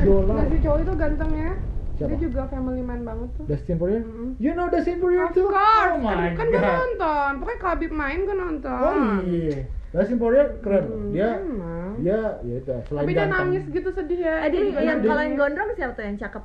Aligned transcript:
idola. 0.00 0.32
Nah, 0.32 0.46
si 0.46 0.56
cowok 0.58 0.78
itu 0.78 0.92
gantengnya. 0.94 1.50
Siapa? 1.92 2.08
Dia 2.08 2.18
juga 2.20 2.42
family 2.46 2.78
man 2.80 3.00
banget 3.02 3.28
tuh. 3.34 3.44
Dustin 3.44 3.74
Poirier? 3.74 4.00
Mm-mm. 4.00 4.38
You 4.38 4.52
know 4.52 4.66
Dustin 4.66 4.96
Poirier 4.96 5.24
Of 5.24 5.34
too? 5.34 5.46
course, 5.46 5.92
Oh 5.92 5.98
my 5.98 6.30
kan 6.32 6.46
gue 6.46 6.54
god. 6.56 6.70
nonton. 6.72 7.30
Pokoknya 7.38 7.58
Khabib 7.60 7.90
main 7.90 8.18
gue 8.22 8.36
nonton. 8.36 8.94
Oh 8.94 9.18
iya. 9.24 9.58
Dustin 9.90 10.16
Poirier 10.16 10.46
keren. 10.60 10.84
Hmm, 10.84 11.10
Dia 11.10 11.28
emang. 11.36 11.90
dia 11.98 12.18
ya 12.40 12.54
itu 12.56 12.70
selain 12.84 13.02
Tapi 13.02 13.10
dia 13.10 13.18
ganteng. 13.20 13.38
nangis 13.42 13.64
gitu 13.66 13.88
sedih 13.90 14.20
ya. 14.20 14.34
Eh, 14.40 14.48
dia 14.48 14.60
yang 14.78 14.98
dia- 15.00 15.10
kalau 15.10 15.22
yang 15.22 15.34
gondrong 15.34 15.68
siapa 15.74 15.92
tuh 15.92 16.04
yang 16.04 16.16
cakep? 16.16 16.42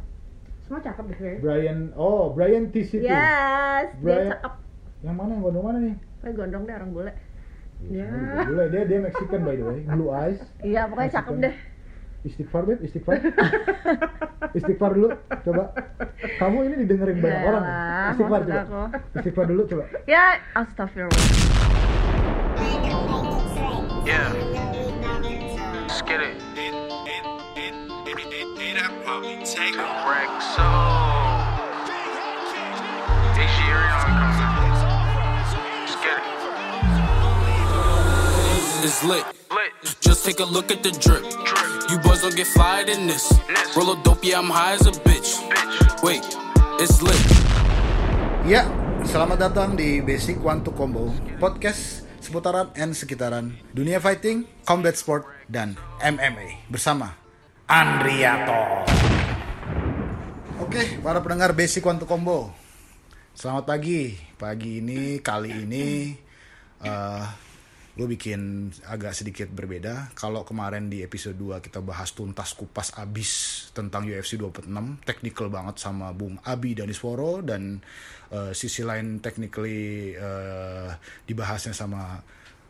Semua 0.63 0.79
cakep 0.81 1.03
deh. 1.05 1.17
Fe. 1.17 1.31
Brian 1.37 1.79
oh 1.93 2.31
Brian 2.31 2.63
itu. 2.67 2.97
Yes, 2.97 2.97
dia 2.97 4.01
Brian- 4.01 4.31
cakep. 4.31 4.53
Yang 5.03 5.15
mana 5.15 5.29
yang 5.29 5.41
gondong 5.43 5.63
mana 5.63 5.77
nih? 5.79 5.95
Pokoknya 6.17 6.33
gondrong 6.33 6.63
deh 6.63 6.73
orang 6.73 6.89
bule. 6.89 7.13
Ya. 7.83 8.07
Boleh 8.41 8.67
dia 8.69 8.81
dia 8.87 8.99
Mexican 9.01 9.41
by 9.43 9.53
the 9.53 9.65
way, 9.67 9.79
blue 9.85 10.09
eyes. 10.09 10.39
Iya, 10.57 10.87
pokoknya 10.87 11.11
cakep 11.13 11.35
deh. 11.37 11.55
Istighfar 12.23 12.63
beb, 12.67 12.79
istighfar. 12.83 13.19
istighfar 14.57 14.91
dulu, 14.95 15.11
coba. 15.43 15.63
Kamu 16.39 16.57
ini 16.71 16.75
didengerin 16.87 17.19
banyak 17.19 17.39
Yalah, 17.43 17.49
orang. 17.51 17.63
Istighfar 18.15 18.39
maksud 18.39 18.47
coba. 18.47 18.63
aku. 18.63 18.81
Istighfar 19.19 19.45
dulu 19.51 19.61
coba. 19.67 19.83
Ya, 20.07 20.25
astagfirullah. 20.55 21.27
Yeah. 24.07 24.31
Let's 25.83 26.01
get 26.03 26.19
it. 26.23 26.35
It's. 38.83 39.03
Lit. 39.03 39.25
Just 39.99 40.23
take 40.23 40.39
a 40.39 40.45
look 40.45 40.71
at 40.71 40.83
the 40.83 40.91
drip. 40.91 41.23
You 41.93 42.01
boys 42.01 42.25
don't 42.25 42.33
get 42.33 42.49
fired 42.49 42.89
in 42.89 43.05
this. 43.05 43.29
Roll 43.77 43.93
a 43.93 43.97
dope, 44.01 44.25
yeah, 44.25 44.41
I'm 44.41 44.49
high 44.49 44.73
as 44.73 44.89
a 44.89 44.95
bitch. 45.05 45.37
Wait, 46.01 46.25
it's 46.81 46.97
lit. 47.05 47.21
Ya, 48.49 48.65
selamat 49.05 49.37
datang 49.37 49.77
di 49.77 50.01
Basic 50.01 50.41
One 50.41 50.65
to 50.65 50.73
Combo 50.73 51.13
Podcast 51.37 52.01
seputaran 52.17 52.73
and 52.73 52.97
sekitaran 52.97 53.53
dunia 53.77 54.01
fighting, 54.01 54.49
combat 54.65 54.97
sport, 54.97 55.29
dan 55.45 55.77
MMA 56.01 56.65
bersama 56.65 57.13
Andriato. 57.69 58.89
Oke, 60.65 60.97
para 60.97 61.21
pendengar 61.21 61.53
Basic 61.53 61.85
One 61.85 62.01
to 62.01 62.09
Combo, 62.09 62.57
selamat 63.37 63.69
pagi. 63.69 64.17
Pagi 64.33 64.81
ini, 64.81 65.21
kali 65.21 65.61
ini, 65.61 66.09
eh 66.81 67.52
gue 67.93 68.07
bikin 68.09 68.73
agak 68.89 69.13
sedikit 69.13 69.53
berbeda. 69.53 70.09
Kalau 70.17 70.41
kemarin 70.41 70.89
di 70.89 71.05
episode 71.05 71.37
2 71.37 71.61
kita 71.61 71.77
bahas 71.77 72.09
tuntas 72.17 72.57
kupas 72.57 72.89
abis 72.97 73.31
tentang 73.69 74.09
UFC 74.09 74.33
26, 74.41 74.65
technical 75.05 75.53
banget 75.53 75.77
sama 75.77 76.09
Bung 76.09 76.41
Abi 76.41 76.73
Danisworo 76.73 77.45
dan 77.45 77.85
eh, 78.33 78.51
sisi 78.57 78.81
lain 78.81 79.21
technically 79.21 80.17
eh, 80.17 80.89
dibahasnya 81.29 81.77
sama 81.77 82.17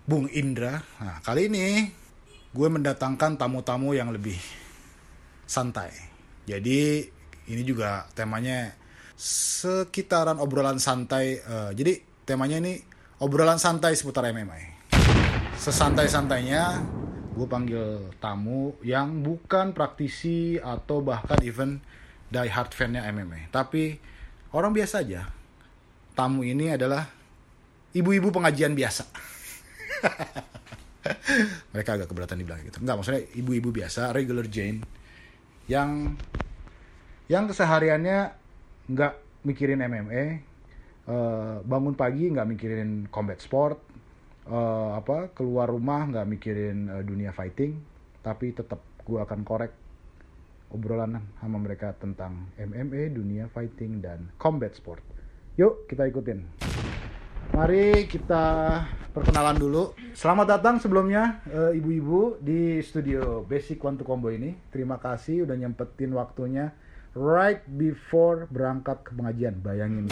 Bung 0.03 0.27
Indra. 0.35 0.83
Nah, 0.99 1.23
kali 1.23 1.47
ini 1.47 1.87
gue 2.51 2.67
mendatangkan 2.67 3.39
tamu-tamu 3.39 3.95
yang 3.95 4.11
lebih 4.11 4.35
santai. 5.47 5.95
Jadi 6.43 6.99
ini 7.47 7.63
juga 7.63 8.11
temanya 8.11 8.75
sekitaran 9.15 10.35
obrolan 10.35 10.83
santai. 10.83 11.39
eh, 11.39 11.71
jadi 11.71 12.27
temanya 12.27 12.59
ini 12.59 12.75
obrolan 13.23 13.55
santai 13.55 13.95
seputar 13.95 14.27
MMA 14.27 14.82
sesantai-santainya 15.63 16.83
gue 17.39 17.47
panggil 17.47 18.11
tamu 18.19 18.75
yang 18.83 19.23
bukan 19.23 19.71
praktisi 19.71 20.59
atau 20.59 20.99
bahkan 20.99 21.39
even 21.39 21.79
die 22.27 22.51
hard 22.51 22.75
fan-nya 22.75 23.07
MMA 23.07 23.47
tapi 23.47 23.95
orang 24.51 24.75
biasa 24.75 25.07
aja. 25.07 25.23
Tamu 26.13 26.43
ini 26.43 26.75
adalah 26.75 27.07
ibu-ibu 27.95 28.27
pengajian 28.27 28.75
biasa. 28.75 29.07
Mereka 31.73 31.89
agak 31.95 32.11
keberatan 32.11 32.43
dibilang 32.43 32.59
gitu. 32.67 32.83
Enggak 32.83 32.99
maksudnya 32.99 33.23
ibu-ibu 33.31 33.71
biasa 33.71 34.11
regular 34.11 34.45
Jane 34.51 34.83
yang 35.71 36.19
yang 37.31 37.47
kesehariannya 37.47 38.35
nggak 38.91 39.13
mikirin 39.47 39.79
MMA 39.79 40.23
eh, 41.07 41.55
bangun 41.63 41.95
pagi 41.95 42.27
nggak 42.35 42.47
mikirin 42.51 43.07
combat 43.07 43.39
sport 43.39 43.92
eh, 44.47 44.89
apa 44.97 45.31
keluar 45.31 45.71
rumah 45.71 46.07
nggak 46.07 46.27
mikirin 46.27 46.89
eh, 46.89 47.03
dunia 47.03 47.31
fighting 47.31 47.79
tapi 48.23 48.55
tetap 48.55 48.79
gue 49.03 49.19
akan 49.19 49.43
korek 49.43 49.71
obrolan 50.73 51.21
sama 51.37 51.61
mereka 51.61 51.93
tentang 51.93 52.49
MMA 52.57 53.13
dunia 53.13 53.45
fighting 53.51 54.01
dan 54.01 54.33
combat 54.41 54.73
sport. 54.73 55.05
Yuk 55.59 55.85
kita 55.85 56.09
ikutin. 56.09 56.41
Mari 57.53 58.09
kita 58.09 58.81
perkenalan 59.13 59.61
dulu. 59.61 59.93
Selamat 60.17 60.57
datang 60.57 60.81
sebelumnya 60.81 61.45
eh, 61.45 61.77
ibu-ibu 61.77 62.41
di 62.41 62.81
studio 62.81 63.45
Basic 63.45 63.77
One 63.77 64.01
to 64.01 64.03
Combo 64.07 64.33
ini. 64.33 64.57
Terima 64.73 64.97
kasih 64.97 65.45
udah 65.45 65.53
nyempetin 65.53 66.17
waktunya 66.17 66.73
right 67.13 67.61
before 67.69 68.49
berangkat 68.49 69.05
ke 69.05 69.13
pengajian. 69.13 69.61
Bayangin 69.61 70.09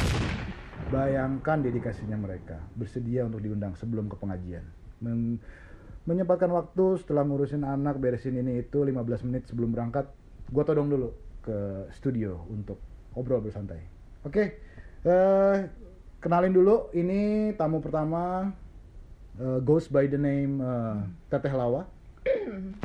Bayangkan 0.91 1.63
dedikasinya 1.63 2.19
mereka 2.19 2.68
bersedia 2.75 3.24
untuk 3.24 3.40
diundang 3.40 3.79
sebelum 3.79 4.12
ke 4.12 4.19
pengajian. 4.19 4.68
Men- 5.00 5.40
menyempatkan 6.03 6.52
waktu 6.52 7.00
setelah 7.00 7.24
ngurusin 7.24 7.63
anak, 7.63 7.96
beresin 7.96 8.35
ini 8.35 8.59
itu 8.59 8.84
15 8.84 9.24
menit 9.24 9.47
sebelum 9.47 9.72
berangkat, 9.72 10.09
gue 10.52 10.63
todong 10.66 10.91
dulu 10.91 11.16
ke 11.40 11.88
studio 11.96 12.44
untuk 12.52 12.84
ngobrol 13.16 13.40
bersantai. 13.40 13.79
Oke, 14.25 14.59
eh, 15.06 15.56
kenalin 16.19 16.52
dulu 16.52 16.91
ini 16.91 17.53
tamu 17.56 17.79
pertama 17.79 18.52
eh, 19.38 19.59
goes 19.63 19.88
by 19.88 20.12
the 20.12 20.19
name 20.19 20.59
eh, 20.59 20.97
Teteh 21.31 21.53
Lawa. 21.56 21.88
Eh, 22.25 22.75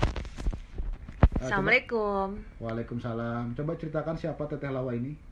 coba- 1.43 1.43
Assalamualaikum. 1.43 2.28
Waalaikumsalam. 2.56 3.53
Coba 3.53 3.73
ceritakan 3.77 4.17
siapa 4.17 4.47
Teteh 4.47 4.71
Lawa 4.71 4.94
ini. 4.94 5.25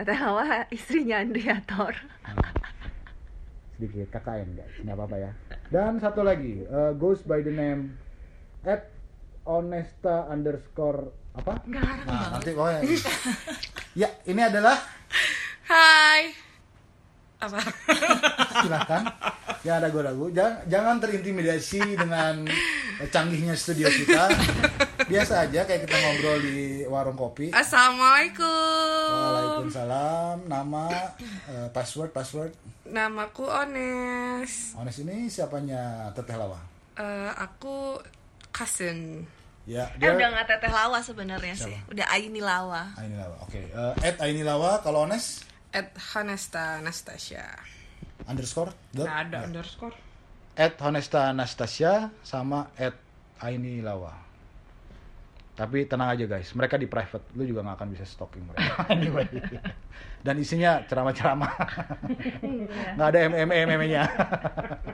Teteh 0.00 0.16
Hawa 0.16 0.64
istrinya 0.72 1.20
Andriator. 1.20 1.92
sedikit 3.76 4.08
KKN 4.16 4.48
guys 4.56 4.76
nggak 4.80 4.96
apa-apa 4.96 5.16
ya 5.16 5.30
dan 5.68 6.00
satu 6.00 6.24
lagi 6.24 6.64
eh, 6.64 6.92
goes 6.96 7.20
by 7.20 7.44
the 7.44 7.52
name 7.52 7.96
at 8.64 8.88
honesta 9.44 10.24
underscore 10.28 11.12
apa 11.36 11.60
Nah, 11.68 12.32
nanti 12.32 12.52
pokoknya. 12.56 12.80
ya, 13.92 14.08
ini 14.24 14.40
adalah 14.40 14.76
Hai. 15.68 16.32
Apa? 17.40 17.60
silahkan 18.64 19.02
yang 19.64 19.84
ada 19.84 19.88
ragu 19.92 20.32
jangan, 20.32 20.64
jangan 20.64 20.96
terintimidasi 21.00 21.80
dengan 21.96 22.48
canggihnya 23.06 23.54
studio 23.54 23.88
kita 23.88 24.28
biasa 25.10 25.42
aja 25.42 25.64
kayak 25.64 25.82
kita 25.82 25.96
ngobrol 25.96 26.36
di 26.38 26.56
warung 26.84 27.14
kopi 27.14 27.48
Assalamualaikum. 27.50 28.44
Waalaikumsalam 29.10 30.36
nama 30.44 30.84
eh, 31.46 31.68
password 31.70 32.10
password 32.10 32.52
Namaku 32.84 33.46
Ones. 33.46 34.74
Ones 34.74 34.96
ini 34.98 35.26
siapanya 35.26 36.12
Teteh 36.12 36.34
Lawa 36.34 36.60
Eh, 36.92 37.30
aku 37.32 37.96
cousin. 38.50 39.24
ya 39.62 39.86
Eh 39.94 40.10
udah 40.10 40.28
nggak 40.30 40.48
teteh 40.50 40.68
lawa 40.68 40.98
sebenarnya 40.98 41.54
sih. 41.54 41.76
Udah 41.86 42.04
Aini 42.08 42.40
lawa. 42.40 42.90
Aini 42.94 43.14
Lawa 43.14 43.36
oke 43.40 43.60
Eh, 43.62 43.94
at 44.02 44.18
Aini 44.18 44.42
Lawa 44.42 44.80
kalau 44.80 45.04
Ones 45.04 45.46
At 45.70 45.88
Hanesta 46.12 46.76
Anastasia. 46.76 47.46
underscore 48.26 48.74
dot? 48.90 49.06
Nggak 49.06 49.18
ada 49.24 49.38
Ya. 49.38 49.46
underscore. 49.46 49.96
At 50.56 50.74
Honesta 50.82 51.30
Anastasia 51.30 52.10
sama 52.22 52.70
at 52.78 52.94
Aini 53.40 53.80
Lawa. 53.80 54.30
Tapi 55.60 55.84
tenang 55.84 56.16
aja 56.16 56.24
guys, 56.24 56.48
mereka 56.56 56.80
di 56.80 56.88
private, 56.88 57.36
lu 57.36 57.44
juga 57.44 57.60
nggak 57.60 57.76
akan 57.76 57.88
bisa 57.92 58.08
stalking 58.08 58.48
mereka. 58.48 58.80
Anyway. 58.96 59.28
Dan 60.24 60.40
isinya 60.40 60.80
ceramah-ceramah. 60.88 61.52
Nggak 62.96 63.08
ada 63.12 63.18
MMA 63.28 63.56
MMA-nya. 63.68 64.04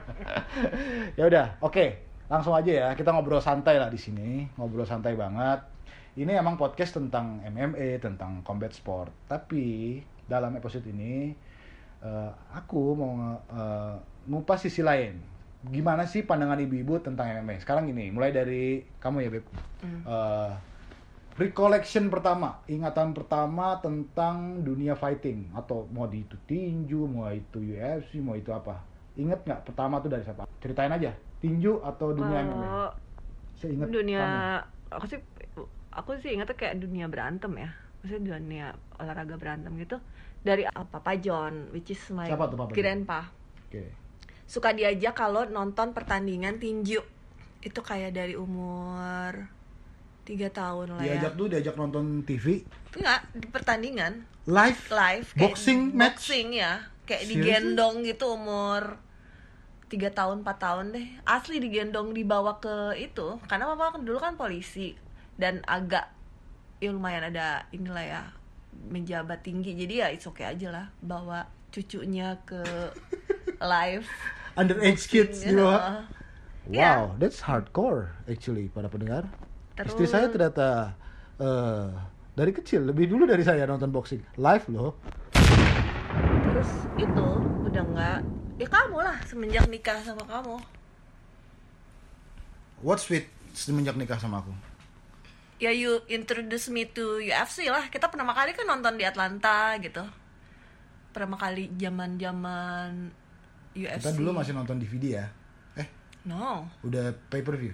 ya 1.19 1.23
udah, 1.23 1.55
oke. 1.63 2.03
Langsung 2.27 2.51
aja 2.51 2.67
ya, 2.67 2.87
kita 2.99 3.15
ngobrol 3.15 3.39
santai 3.39 3.79
lah 3.79 3.87
di 3.87 3.95
sini, 3.95 4.43
ngobrol 4.59 4.83
santai 4.83 5.15
banget. 5.15 5.63
Ini 6.19 6.35
emang 6.35 6.59
podcast 6.59 6.99
tentang 6.99 7.39
MMA, 7.47 8.03
tentang 8.03 8.43
combat 8.43 8.75
sport. 8.75 9.13
Tapi 9.23 10.03
dalam 10.27 10.51
episode 10.59 10.83
ini 10.91 11.31
eh, 12.03 12.31
aku 12.51 12.91
mau 12.91 13.39
eh, 13.39 13.95
ngupas 14.27 14.67
sisi 14.67 14.83
lain. 14.83 15.36
Gimana 15.67 16.03
sih 16.07 16.23
pandangan 16.23 16.59
ibu-ibu 16.63 16.99
tentang 17.03 17.27
MMA? 17.29 17.59
Sekarang 17.61 17.87
gini, 17.87 18.09
mulai 18.09 18.31
dari 18.31 18.83
kamu 18.99 19.17
ya, 19.23 19.29
Beb. 19.29 19.45
Eh, 19.83 20.51
recollection 21.37 22.09
pertama, 22.09 22.63
ingatan 22.65 23.13
pertama 23.13 23.77
tentang 23.83 24.63
dunia 24.63 24.97
fighting 24.97 25.53
atau 25.53 25.85
mau 25.93 26.09
di 26.09 26.25
itu 26.25 26.35
tinju, 26.47 27.05
mau 27.05 27.29
itu 27.29 27.61
UFC, 27.61 28.23
mau 28.23 28.33
itu 28.33 28.49
apa? 28.49 28.81
Ingat 29.17 29.45
nggak 29.45 29.61
pertama 29.67 29.99
tuh 30.01 30.09
dari 30.09 30.23
siapa? 30.25 30.49
Ceritain 30.63 30.93
aja. 30.93 31.13
Tinju 31.37 31.85
atau 31.85 32.13
dunia 32.15 32.41
MMA? 32.41 32.57
Kalau 32.57 32.89
Seingat 33.57 33.89
dunia 33.89 34.21
kamu. 34.21 34.93
aku 34.93 35.05
sih 35.09 35.19
aku 35.89 36.09
sih 36.21 36.37
ingetnya 36.37 36.53
kayak 36.53 36.77
dunia 36.77 37.09
berantem 37.09 37.49
ya 37.57 37.73
maksudnya 37.97 38.37
dunia 38.37 38.67
olahraga 39.01 39.35
berantem 39.41 39.73
gitu 39.81 39.97
dari 40.45 40.63
apa 40.69 41.01
Pak 41.01 41.17
John 41.25 41.73
which 41.73 41.89
is 41.89 42.01
my 42.13 42.29
Siapa 42.29 42.45
tuh 42.53 42.57
Papa 42.61 42.71
grandpa 42.77 43.33
Oke. 43.67 44.06
Suka 44.47 44.71
diajak 44.71 45.13
kalau 45.13 45.43
nonton 45.45 45.91
pertandingan 45.91 46.57
tinju. 46.57 47.03
Itu 47.59 47.83
kayak 47.83 48.15
dari 48.15 48.33
umur 48.39 49.51
tiga 50.27 50.51
tahun 50.51 50.99
lah 50.99 51.03
Diajak 51.07 51.33
ya 51.33 51.39
tuh 51.39 51.47
diajak 51.47 51.75
nonton 51.79 52.27
TV 52.27 52.59
enggak 52.99 53.21
di 53.31 53.47
pertandingan. 53.47 54.13
Live? 54.47 54.91
Live 54.91 55.27
kayak 55.35 55.43
Boxing 55.55 55.79
match? 55.95 56.23
boxing 56.23 56.47
ya. 56.55 56.73
Kayak 57.07 57.23
Serius? 57.23 57.35
digendong 57.39 57.95
gitu 58.03 58.25
umur 58.35 58.99
tiga 59.87 60.11
tahun 60.11 60.43
4 60.43 60.59
tahun 60.59 60.85
deh. 60.95 61.07
Asli 61.23 61.63
digendong 61.63 62.11
dibawa 62.11 62.59
ke 62.59 62.95
itu 62.99 63.39
karena 63.47 63.71
papa 63.71 63.95
kan 63.95 64.01
dulu 64.03 64.19
kan 64.19 64.35
polisi. 64.35 64.95
Dan 65.39 65.63
agak 65.63 66.11
ya 66.83 66.91
lumayan 66.91 67.31
ada 67.31 67.67
inilah 67.71 68.03
ya 68.03 68.21
menjabat 68.91 69.43
tinggi. 69.43 69.75
Jadi 69.79 69.93
ya 70.03 70.07
it's 70.11 70.27
okay 70.27 70.47
aja 70.47 70.67
lah 70.71 70.85
bawa 70.99 71.47
cucunya 71.71 72.39
ke 72.43 72.63
live 73.71 74.07
underage 74.57 75.05
kids 75.05 75.45
boxing, 75.45 75.53
gitu. 75.53 75.69
ya. 76.67 77.07
Wow, 77.07 77.15
that's 77.15 77.39
hardcore 77.39 78.11
actually 78.27 78.67
para 78.67 78.89
pendengar. 78.89 79.29
Istri 79.77 80.03
Terus- 80.03 80.11
saya 80.11 80.27
ternyata 80.27 80.97
eh, 81.37 81.87
dari 82.33 82.51
kecil 82.51 82.85
lebih 82.85 83.07
dulu 83.07 83.23
dari 83.23 83.45
saya 83.45 83.63
nonton 83.63 83.89
boxing 83.89 84.21
live 84.35 84.65
loh. 84.69 84.97
terus 86.47 86.73
itu 86.97 87.27
udah 87.69 87.83
nggak 87.85 88.19
ya 88.57 88.65
kamu 88.65 88.97
lah 88.97 89.17
semenjak 89.29 89.69
nikah 89.69 90.01
sama 90.01 90.25
kamu 90.25 90.57
What's 92.81 93.05
with 93.09 93.29
semenjak 93.53 93.93
nikah 93.93 94.17
sama 94.17 94.41
aku? 94.41 94.49
ya 95.57 95.69
you 95.69 96.01
introduce 96.05 96.69
me 96.69 96.85
to 96.85 97.17
UFC 97.17 97.69
lah 97.69 97.89
kita 97.89 98.09
pertama 98.09 98.33
kali 98.33 98.53
kan 98.53 98.65
nonton 98.65 98.97
di 98.97 99.05
Atlanta 99.05 99.77
gitu 99.77 100.01
pertama 101.13 101.37
kali 101.37 101.69
zaman 101.77 102.17
zaman 102.17 103.09
UFC 103.77 104.01
Kita 104.01 104.11
dulu 104.11 104.33
masih 104.33 104.51
nonton 104.51 104.75
DVD 104.75 105.05
ya. 105.15 105.25
Eh, 105.75 105.87
no 106.23 106.65
udah 106.81 107.13
pay 107.27 107.39
per 107.39 107.55
view. 107.55 107.73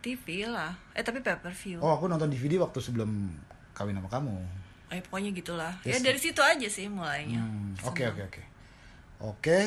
TV 0.00 0.44
lah 0.44 0.74
eh 0.90 1.00
tapi 1.00 1.18
pay 1.18 1.34
per 1.34 1.50
view 1.50 1.78
Oh, 1.78 1.90
aku 1.90 2.04
nonton 2.04 2.28
DVD 2.28 2.58
waktu 2.58 2.76
sebelum 2.78 3.30
kawin 3.72 3.94
sama 3.94 4.08
kamu. 4.08 4.36
eh 4.86 5.00
pokoknya 5.00 5.30
gitulah 5.32 5.72
Yes. 5.80 5.98
ya 5.98 6.04
dari 6.04 6.18
situ 6.18 6.38
aja 6.38 6.66
sih 6.66 6.86
mulainya 6.86 7.40
Hmm, 7.40 7.72
Oke, 7.82 8.04
oke, 8.04 8.22
oke. 8.22 8.42
Oke, 9.24 9.58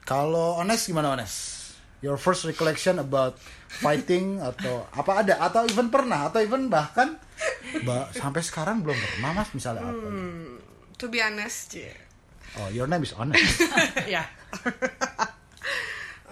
kalau 0.00 0.56
honest 0.56 0.86
gimana 0.86 1.12
honest? 1.12 1.60
Your 2.00 2.16
first 2.16 2.42
recollection 2.42 2.96
about 2.96 3.36
fighting 3.70 4.38
atau 4.48 4.88
apa 4.90 5.22
ada 5.22 5.34
atau 5.38 5.62
even 5.64 5.86
pernah 5.86 6.26
atau 6.26 6.40
even 6.40 6.66
bahkan 6.66 7.14
ba- 7.86 8.08
sampai 8.10 8.40
sekarang 8.40 8.80
belum 8.80 8.96
pernah 8.96 9.36
mas 9.36 9.52
misalnya 9.52 9.84
apa? 9.84 10.02
Hmm, 10.02 10.56
to 10.96 11.06
be 11.06 11.18
honest, 11.18 11.68
yeah. 11.72 11.94
Oh, 12.54 12.68
your 12.68 12.84
name 12.84 13.00
is 13.00 13.12
honest. 13.12 13.60
ya. 14.08 14.24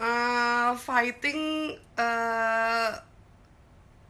Eh, 0.00 0.70
fighting 0.76 1.40
eh 1.94 2.88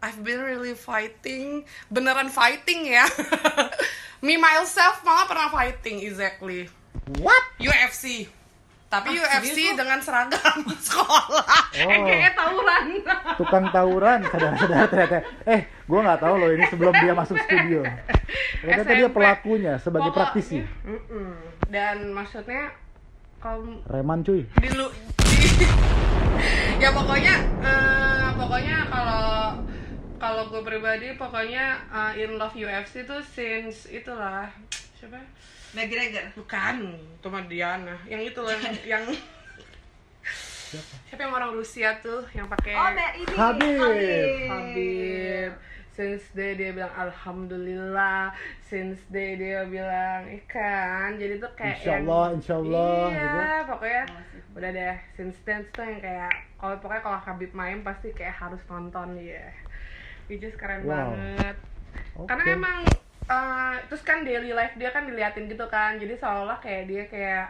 I've 0.01 0.23
been 0.23 0.41
really 0.41 0.73
fighting. 0.73 1.67
Beneran 1.87 2.31
fighting 2.31 2.89
ya? 2.89 3.05
Me 4.25 4.37
myself 4.37 5.03
malah 5.03 5.27
pernah 5.27 5.49
fighting 5.49 6.01
exactly. 6.01 6.71
What? 7.19 7.43
UFC 7.59 8.31
tapi 8.87 9.15
UFC 9.15 9.71
dengan 9.73 9.99
seragam 9.99 10.67
sekolah. 10.89 11.47
Eh, 11.81 11.87
kayaknya 11.87 12.33
tawuran. 12.35 12.85
tukang 13.37 13.67
tawuran 13.71 14.21
saudara-saudara 14.27 14.85
ternyata. 14.87 15.19
Eh 15.47 15.61
gue 15.81 16.01
nggak 16.01 16.19
tahu 16.19 16.35
loh 16.37 16.51
ini 16.51 16.65
sebelum 16.67 16.91
dia 16.93 17.13
masuk 17.13 17.39
studio. 17.41 17.87
Ternyata 18.61 18.91
dia 18.93 19.09
pelakunya 19.09 19.75
sebagai 19.77 20.11
Pokoknya- 20.11 20.35
praktisi. 20.35 20.59
Dan 21.67 22.11
maksudnya 22.11 22.75
kalau 23.39 23.79
reman 23.87 24.21
cuy. 24.21 24.43
di 24.51 24.69
lu 24.71 24.91
di- 24.91 25.40
ya 26.83 26.89
pokoknya 26.93 27.35
eh, 27.61 28.29
pokoknya 28.37 28.79
kalau 28.89 29.61
kalau 30.21 30.43
gue 30.53 30.62
pribadi 30.65 31.12
pokoknya 31.17 31.81
eh, 31.93 32.23
in 32.25 32.41
love 32.41 32.57
UFC 32.57 33.05
tuh 33.05 33.21
since 33.23 33.89
itulah 33.89 34.49
siapa? 34.97 35.17
Ya? 35.17 35.27
McGregor. 35.71 36.35
Bukan 36.35 36.99
cuma 37.23 37.47
Diana. 37.47 37.95
Yang 38.11 38.35
itu 38.35 38.39
loh 38.43 38.51
yang, 38.83 39.07
siapa? 41.07 41.21
yang 41.23 41.33
orang 41.35 41.51
Rusia 41.55 41.95
tuh 42.03 42.27
yang 42.35 42.51
pakai 42.51 42.75
oh 42.75 42.91
Habib. 43.39 43.79
Habib 44.51 45.53
since 46.00 46.25
day 46.32 46.50
dia 46.56 46.70
bilang 46.73 46.94
alhamdulillah 46.97 48.32
since 48.70 49.00
day 49.12 49.37
dia 49.37 49.69
bilang 49.69 50.20
ikan 50.41 51.08
jadi 51.20 51.35
tuh 51.37 51.52
kayak 51.58 51.76
Insya 51.76 51.93
yang- 51.93 52.06
Allah, 52.08 52.26
insya 52.37 52.55
Allah, 52.56 52.97
iya 53.12 53.20
gitu. 53.20 53.38
pokoknya 53.70 54.02
udah 54.56 54.70
deh 54.79 54.97
since 55.17 55.37
then 55.47 55.61
tuh 55.76 55.85
yang 55.85 56.00
kayak 56.00 56.32
kalau 56.56 56.75
pokoknya 56.81 57.02
kalau 57.05 57.20
Habib 57.20 57.50
main 57.52 57.79
pasti 57.85 58.08
kayak 58.19 58.37
harus 58.43 58.62
nonton 58.73 59.08
ya 59.20 59.44
which 60.29 60.43
is 60.43 60.55
keren 60.61 60.82
Wow. 60.88 61.12
banget 61.12 61.56
Oke. 62.17 62.26
karena 62.29 62.44
emang 62.56 62.79
eh, 63.31 63.75
terus 63.88 64.02
kan 64.02 64.19
daily 64.26 64.50
life 64.58 64.75
dia 64.81 64.91
kan 64.91 65.05
diliatin 65.06 65.44
gitu 65.47 65.67
kan 65.69 65.99
jadi 66.02 66.14
seolah 66.19 66.58
kayak 66.64 66.82
dia 66.91 67.02
kayak 67.12 67.44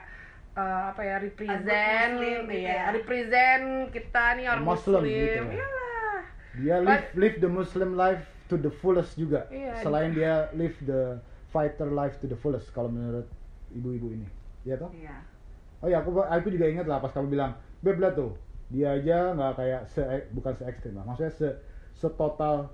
eh, 0.58 0.82
apa 0.90 1.02
ya 1.06 1.16
represent 1.22 2.10
Muslim 2.20 2.40
gitu 2.44 2.54
ya, 2.56 2.72
ya. 2.72 2.82
represent 2.96 3.64
kita 3.94 4.24
nih 4.36 4.44
orang 4.50 4.64
Muslim 4.66 5.02
muslim, 5.02 5.02
gitu 5.06 5.38
ya. 5.40 5.56
iyalah 5.56 6.20
dia 6.52 6.76
live 6.82 7.06
live 7.14 7.36
the 7.40 7.48
Muslim 7.50 7.90
life 7.94 8.26
to 8.50 8.58
the 8.58 8.72
fullest 8.82 9.14
juga. 9.14 9.46
Iya. 9.48 9.78
selain 9.80 10.10
dia 10.10 10.50
live 10.52 10.74
the 10.82 11.16
fighter 11.48 11.86
life 11.88 12.18
to 12.18 12.26
the 12.26 12.34
fullest 12.36 12.74
kalau 12.74 12.90
menurut 12.90 13.26
ibu-ibu 13.70 14.10
ini. 14.12 14.26
Ya 14.66 14.74
toh? 14.76 14.90
Iya. 14.90 15.16
Oh 15.80 15.88
ya 15.88 16.02
aku 16.02 16.18
aku 16.20 16.52
juga 16.52 16.66
ingat 16.68 16.84
lah 16.84 16.98
pas 16.98 17.08
kamu 17.08 17.32
bilang 17.32 17.54
beb 17.80 17.96
lah 17.96 18.12
tuh 18.12 18.36
dia 18.68 18.92
aja 18.92 19.32
nggak 19.32 19.52
kayak 19.56 19.82
se 19.88 20.02
bukan 20.30 20.52
se 20.52 20.62
ekstrim 20.68 20.94
lah 20.94 21.02
maksudnya 21.02 21.32
se 21.32 21.48
setotal 21.96 22.68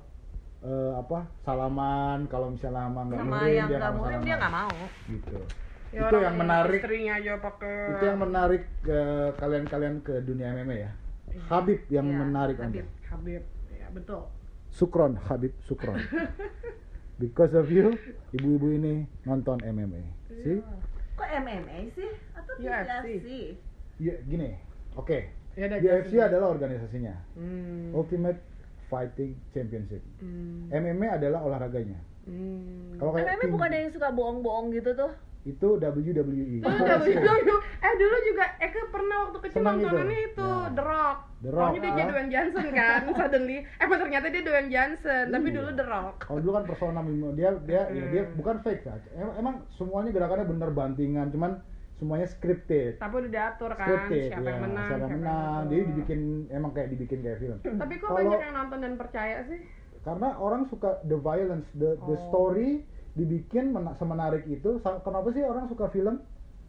eh, 0.61 0.93
apa 0.93 1.25
salaman 1.41 2.27
kalau 2.27 2.51
misalnya 2.51 2.91
sama 2.91 3.07
nggak 3.07 3.23
murim 3.23 3.47
yang 3.55 3.69
dia 3.71 3.79
nggak 3.79 3.93
mau 3.95 4.01
murim 4.03 4.21
dia 4.27 4.35
nggak 4.37 4.53
mau. 4.53 4.73
Gitu. 5.07 5.39
Ya, 5.95 6.11
itu 6.11 6.17
yang 6.19 6.37
menarik. 6.37 6.79
istrinya 6.83 7.13
aja 7.15 7.33
pakai 7.39 7.77
itu 7.95 8.05
yang 8.05 8.19
menarik 8.21 8.63
ke 8.83 9.01
kalian-kalian 9.39 9.95
ke 10.03 10.15
dunia 10.27 10.47
MMA 10.53 10.77
ya. 10.83 10.91
Habib 11.47 11.81
yang 11.89 12.07
Iya, 12.11 12.17
menarik 12.27 12.57
Habib. 12.59 12.83
anda. 12.83 13.07
Habib 13.07 13.43
ya 13.71 13.87
betul 13.95 14.23
Sukron 14.77 15.17
Habib 15.17 15.57
Sukron. 15.65 15.97
Because 17.23 17.57
of 17.57 17.73
you 17.73 17.97
ibu-ibu 18.37 18.77
ini 18.77 18.95
nonton 19.25 19.57
MMA 19.65 20.05
sih 20.45 20.61
kok 21.17 21.29
MMA 21.33 21.97
sih? 21.97 22.11
Atau 22.37 22.55
UFC? 22.61 23.07
UFC 23.09 23.29
ya 23.97 24.15
gini. 24.29 24.53
Oke. 25.01 25.33
Ya 25.57 25.73
udah, 25.73 25.79
UFC 25.81 26.13
jelasin. 26.13 26.29
adalah 26.29 26.47
organisasinya. 26.53 27.15
Hmm. 27.33 27.97
Ultimate 27.97 28.37
Fighting 28.93 29.33
Championship. 29.57 30.05
Hmm. 30.21 30.69
MMA 30.69 31.17
adalah 31.17 31.41
olahraganya. 31.41 31.97
Hmm. 32.27 32.99
kalau 32.99 33.15
kayak 33.15 33.39
MMA 33.39 33.43
tim- 33.47 33.55
bukan 33.55 33.69
ada 33.71 33.79
yang 33.81 33.93
suka 33.95 34.09
bohong-bohong 34.11 34.75
gitu 34.75 34.91
tuh 34.93 35.13
itu 35.47 35.69
WWE 35.75 36.59
Dulu 36.59 37.35
dulu 37.39 37.57
eh 37.79 37.93
dulu 37.95 38.17
juga 38.25 38.45
Eka 38.59 38.81
pernah 38.89 39.17
waktu 39.25 39.39
kecil 39.41 39.57
Senang 39.57 39.77
nontonannya 39.79 40.19
itu. 40.21 40.31
itu 40.33 40.49
Ya. 40.67 40.69
The 40.69 40.83
Rock. 40.85 41.19
The 41.39 41.51
Rock, 41.51 41.63
Taunya 41.63 41.79
dia 41.79 41.87
ah. 41.87 41.97
jadi 41.97 42.11
Dwayne 42.11 42.31
Johnson 42.31 42.67
kan 42.73 43.01
suddenly. 43.19 43.59
Eh 43.63 43.81
apa 43.81 43.95
ternyata 43.97 44.27
dia 44.27 44.43
Dwayne 44.43 44.69
Johnson, 44.69 45.25
tapi 45.29 45.47
Iya. 45.47 45.57
dulu 45.57 45.71
The 45.73 45.87
Rock. 45.87 46.17
kalau 46.21 46.41
dulu 46.41 46.53
kan 46.53 46.65
persona 46.65 47.01
dia 47.33 47.49
dia 47.63 47.83
ya, 47.87 48.05
dia 48.09 48.23
Hmm. 48.25 48.35
bukan 48.35 48.57
fake 48.61 48.83
kan 48.83 48.99
emang, 49.15 49.35
emang 49.37 49.55
semuanya 49.71 50.11
gerakannya 50.11 50.47
bener 50.47 50.71
bantingan 50.71 51.27
cuman 51.31 51.51
semuanya 51.95 52.27
scripted 52.27 52.99
Tapi 52.99 53.15
udah 53.17 53.31
diatur 53.31 53.71
kan 53.73 53.87
scripted 53.87 54.29
siapa 54.29 54.43
ya, 54.43 54.51
yang 54.51 54.61
menang. 54.63 54.87
siapa 54.87 55.01
yang 55.01 55.13
menang 55.17 55.61
jadi 55.67 55.83
dibikin 55.87 56.21
emang 56.51 56.71
kayak 56.73 56.89
dibikin 56.91 57.19
kayak 57.21 57.39
film 57.39 57.59
Tapi 57.81 57.95
kok 57.95 58.05
Kalau- 58.05 58.19
banyak 58.21 58.41
yang 58.41 58.55
nonton 58.55 58.79
dan 58.81 58.93
percaya 58.97 59.39
sih? 59.45 59.61
karena 60.03 60.29
orang 60.37 60.63
suka 60.65 60.91
the 61.05 61.17
violence 61.17 61.67
the 61.73 61.95
the 62.01 62.15
Oh. 62.15 62.25
story 62.27 62.83
dibikin 63.17 63.73
mena- 63.73 63.97
semenarik 63.97 64.45
itu 64.47 64.79
kenapa 64.85 65.29
sih 65.33 65.43
orang 65.43 65.67
suka 65.73 65.89
film? 65.89 66.21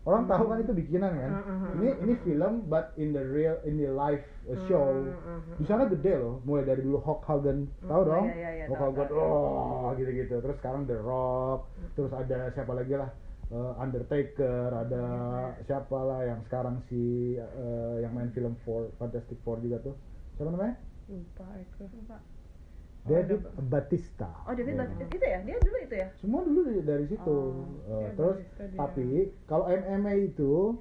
Orang 0.08 0.24
tahu 0.24 0.48
kan 0.48 0.64
itu 0.64 0.72
bikinan 0.72 1.12
kan? 1.20 1.32
Hmm, 1.44 1.44
hmm, 1.44 1.72
ini 1.84 1.90
ini 2.08 2.14
film 2.24 2.54
but 2.72 2.96
in 2.96 3.12
the 3.12 3.20
real 3.20 3.60
in 3.68 3.76
the 3.76 3.92
live 3.92 4.24
uh, 4.48 4.56
show. 4.72 4.88
Hmm, 4.88 5.12
hmm, 5.12 5.40
hmm. 5.44 5.56
di 5.60 5.64
sana 5.68 5.84
gede 5.92 6.16
loh 6.16 6.40
mulai 6.48 6.64
dari 6.64 6.80
dulu 6.80 7.04
Hulk 7.04 7.28
Hogan. 7.28 7.68
Tahu 7.84 8.02
dong? 8.08 8.26
Iya, 8.32 8.36
iya, 8.40 8.50
iya, 8.64 8.66
Hulk 8.72 8.96
Hogan 8.96 9.08
oh 9.12 9.92
gitu 10.00 10.08
gitu 10.16 10.40
terus 10.40 10.56
sekarang 10.64 10.88
The 10.88 10.96
Rock 10.96 11.68
terus 12.00 12.12
ada 12.16 12.48
siapa 12.56 12.72
lagi 12.72 12.96
lah? 12.96 13.12
Uh, 13.48 13.76
Undertaker 13.80 14.72
ada 14.76 15.04
siapa 15.68 16.00
lah 16.00 16.24
yang 16.24 16.40
sekarang 16.48 16.84
si 16.88 17.36
uh, 17.36 18.00
yang 18.00 18.16
main 18.16 18.32
film 18.32 18.56
Four 18.64 18.96
Fantastic 18.96 19.44
Four 19.44 19.60
juga 19.60 19.84
tuh? 19.92 19.96
Siapa 20.40 20.56
namanya. 20.56 20.80
Lupa. 21.12 22.24
David 23.08 23.42
Batista. 23.66 24.30
Oh 24.44 24.52
David 24.52 24.74
Ya. 24.74 24.80
Batista. 24.84 25.04
Itu 25.10 25.26
ya? 25.26 25.40
Dia 25.42 25.58
dulu 25.58 25.78
itu 25.82 25.96
ya? 25.96 26.08
Semua 26.18 26.42
dulu 26.44 26.60
dari, 26.64 26.82
dari 26.84 27.06
situ. 27.08 27.38
Oh, 27.40 27.66
Uh, 27.88 28.10
terus 28.14 28.38
tapi 28.76 29.08
kalau 29.46 29.66
MMA 29.66 30.14
itu 30.28 30.76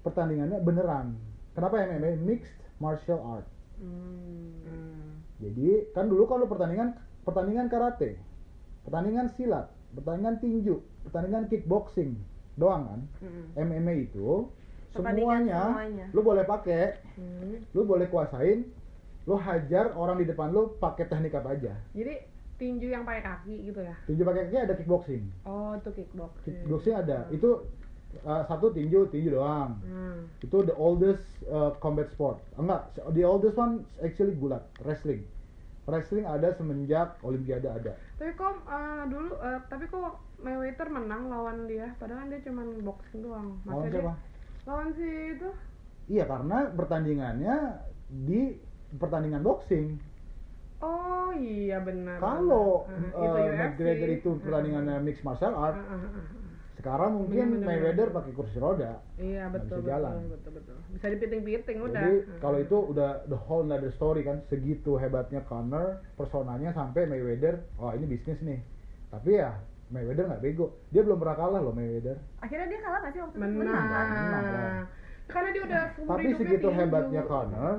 pertandingannya 0.00 0.58
beneran. 0.60 1.14
Kenapa 1.54 1.78
MMA 1.80 2.18
mixed 2.20 2.58
martial 2.76 3.22
art. 3.22 3.46
Hmm. 3.74 5.18
jadi 5.36 5.90
kan 5.90 6.06
dulu 6.06 6.30
kalau 6.30 6.46
pertandingan 6.46 6.94
pertandingan 7.22 7.66
karate 7.66 8.14
pertandingan 8.82 9.26
silat 9.28 9.66
pertandingan 9.90 10.38
tinju 10.38 10.78
pertandingan 11.02 11.50
kickboxing 11.50 12.14
doang 12.54 12.86
kan? 12.86 13.00
MMA 13.58 14.06
itu 14.06 14.46
semuanya, 14.94 15.74
semuanya. 15.74 16.06
lu 16.14 16.22
boleh 16.22 16.46
pakai 16.46 17.02
Hmm. 17.18 17.66
lu 17.74 17.82
boleh 17.82 18.06
kuasain 18.06 18.62
lu 19.24 19.34
hajar 19.34 19.92
orang 19.92 20.16
di 20.16 20.26
depan 20.26 20.48
lu 20.48 20.76
pakai 20.76 21.04
teknik 21.04 21.32
apa 21.32 21.52
aja 21.52 21.72
Jadi 21.90 22.14
tinju 22.54 22.86
yang 22.86 23.02
pakai 23.02 23.20
kaki 23.20 23.54
gitu 23.66 23.80
ya? 23.80 23.96
tinju 24.04 24.22
pakai 24.22 24.42
kaki 24.44 24.56
ada 24.60 24.74
kickboxing 24.74 25.24
Oh, 25.42 25.72
itu 25.72 25.90
kickboxing. 25.92 26.54
kickboxing 26.60 26.94
ada 26.94 27.18
itu 27.28 27.50
uh, 28.20 28.42
satu 28.42 28.68
tinju 28.68 29.08
tinju 29.08 29.32
doang 29.32 29.80
Hmm. 29.80 30.28
itu 30.38 30.56
the 30.60 30.74
oldest 30.74 31.24
uh, 31.44 31.72
combat 31.74 32.06
sport 32.06 32.38
enggak 32.54 32.84
the 33.10 33.22
oldest 33.22 33.54
one 33.54 33.82
actually 33.98 34.32
gulat 34.32 34.62
wrestling 34.80 35.24
wrestling 35.84 36.24
ada 36.24 36.52
semenjak 36.52 37.16
olimpiade 37.20 37.66
ada 37.66 37.92
Tapi 38.14 38.30
kok 38.32 38.56
eh, 38.62 39.04
dulu, 39.06 39.34
eh, 39.36 39.58
tapi 39.66 39.84
kok 39.84 40.16
Mayweather 40.38 40.86
menang 40.86 41.26
lawan 41.26 41.66
dia? 41.66 41.92
Padahal 41.94 42.22
kan 42.22 42.28
dia 42.28 42.40
cuma 42.40 42.62
boxing 42.78 43.20
doang. 43.20 43.58
lawan 43.64 43.90
siapa 43.90 44.14
lawan 44.64 44.88
si 44.92 45.04
itu? 45.34 45.48
iya 46.06 46.24
karena 46.24 46.70
pertandingannya 46.70 47.56
di 48.08 48.54
pertandingan 48.94 49.40
boxing 49.40 49.98
Oh 50.78 51.32
iya 51.32 51.80
benar. 51.80 52.18
kalau 52.18 52.84
uh, 52.84 53.16
Ah. 53.16 53.48
McGregor 53.48 54.10
itu 54.12 54.30
Ah, 54.30 54.38
pertandingannya 54.38 54.96
mixed 55.00 55.22
martial 55.22 55.52
ah, 55.52 55.64
art 55.64 55.78
ah, 55.78 55.86
ah, 55.88 56.00
ah. 56.12 56.24
sekarang 56.74 57.10
mungkin 57.16 57.46
Bener, 57.48 57.56
bener, 57.56 57.66
Mayweather 57.66 58.08
pakai 58.10 58.32
kursi 58.32 58.58
roda 58.58 59.00
Iya 59.16 59.48
betul 59.48 59.64
bisa 59.70 59.76
betul, 59.78 59.88
jalan. 59.88 60.14
betul 60.28 60.52
betul 60.52 60.76
Bisa 60.90 61.06
dipiting-piting 61.08 61.78
udah. 61.80 62.02
Jadi 62.02 62.16
Ah. 62.20 62.38
kalau 62.38 62.58
itu 62.58 62.76
udah 62.86 63.10
the 63.24 63.38
whole 63.40 63.64
another 63.64 63.88
story 63.90 64.20
kan 64.22 64.44
segitu 64.44 64.94
hebatnya 64.94 65.40
Conor 65.42 66.04
personanya 66.14 66.70
sampai 66.70 67.06
Mayweather 67.06 67.64
oh 67.78 67.90
ini 67.90 68.04
bisnis 68.06 68.36
nih 68.38 68.60
tapi 69.08 69.38
ya 69.38 69.56
Mayweather 69.86 70.26
nggak 70.26 70.42
bego 70.42 70.66
dia 70.90 71.00
belum 71.00 71.16
pernah 71.16 71.36
kalah 71.38 71.60
loh 71.60 71.72
Mayweather 71.72 72.20
Akhirnya 72.38 72.66
dia 72.68 72.80
kalah 72.82 72.98
nggak 73.00 73.12
sih 73.12 73.20
waktu 73.22 73.32
itu? 73.32 73.40
menang. 73.40 73.56
Menang 73.56 73.88
kan? 73.88 74.06
Menang, 74.12 74.44
lah. 74.44 74.84
Karena 75.24 75.48
dia 75.48 75.62
udah 75.62 75.82
tapi 76.04 76.28
segitu 76.34 76.68
hebatnya 76.68 77.22
Conor 77.24 77.76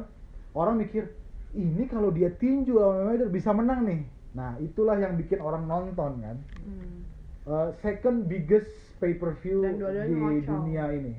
orang 0.56 0.80
mikir 0.80 1.12
ini 1.52 1.86
kalau 1.86 2.10
dia 2.10 2.28
tinju 2.30 2.74
lawan 2.74 3.06
Mayweather 3.06 3.30
bisa 3.30 3.52
menang 3.52 3.84
nih 3.84 4.02
nah 4.32 4.56
itulah 4.58 4.96
yang 4.96 5.16
bikin 5.16 5.40
orang 5.40 5.64
nonton 5.66 6.20
kan 6.20 6.38
Hmm. 6.58 7.04
Uh, 7.46 7.70
second 7.78 8.26
biggest 8.26 8.66
pay 8.98 9.14
per 9.14 9.38
view 9.38 9.62
di 9.62 9.78
ngocok. 9.78 10.50
dunia 10.50 10.90
ini 10.90 11.14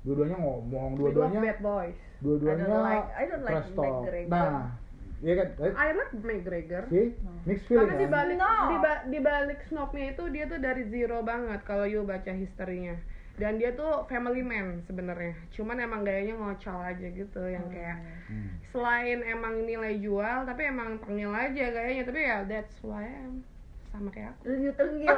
dua-duanya 0.00 0.36
ngomong 0.36 0.92
dua-duanya 0.94 1.40
bad 1.40 1.60
boys. 1.60 1.96
dua-duanya 2.18 2.60
I 2.60 2.68
don't 2.68 2.84
like- 2.84 3.10
I 3.10 3.24
don't 3.24 3.42
like. 3.42 3.64
McGregor. 3.70 4.28
nah 4.28 4.76
iya 5.18 5.34
kan 5.34 5.48
Eh, 5.58 5.72
I 5.74 5.88
like 5.90 6.12
McGregor. 6.14 6.82
See? 6.86 7.08
Mixed 7.42 7.64
feeling 7.64 7.84
Karena 7.86 7.96
di 7.96 8.06
kan? 8.06 8.12
balik 8.14 8.36
No. 8.36 8.52
di, 8.66 8.76
ba- 8.78 9.04
di 9.06 9.18
balik 9.20 9.58
snobnya 9.62 10.06
itu 10.10 10.24
dia 10.28 10.44
tuh 10.46 10.58
dari 10.58 10.82
zero 10.86 11.18
banget 11.22 11.60
kalau 11.62 11.84
you 11.84 12.00
baca 12.02 12.28
historinya. 12.30 12.96
Dan 13.40 13.56
dia 13.56 13.72
tuh 13.72 14.04
family 14.04 14.40
man 14.40 14.84
sebenarnya. 14.84 15.32
Cuman 15.50 15.76
emang 15.76 16.04
gayanya 16.04 16.36
ngocol 16.36 16.76
aja 16.78 17.06
gitu 17.08 17.40
yang 17.42 17.64
kayak 17.66 17.96
Hmm. 18.28 18.52
selain 18.68 19.24
emang 19.24 19.64
nilai 19.64 19.96
jual 19.96 20.44
tapi 20.44 20.62
emang 20.62 21.00
tengil 21.00 21.32
aja 21.32 21.64
gayanya 21.66 22.04
tapi 22.04 22.20
ya 22.20 22.44
that's 22.44 22.76
who 22.78 22.92
I 22.92 23.08
am. 23.08 23.40
Sama 23.88 24.06
kayak 24.08 24.36
aku. 24.36 24.54
You 24.54 24.70
tenggil. 24.70 25.16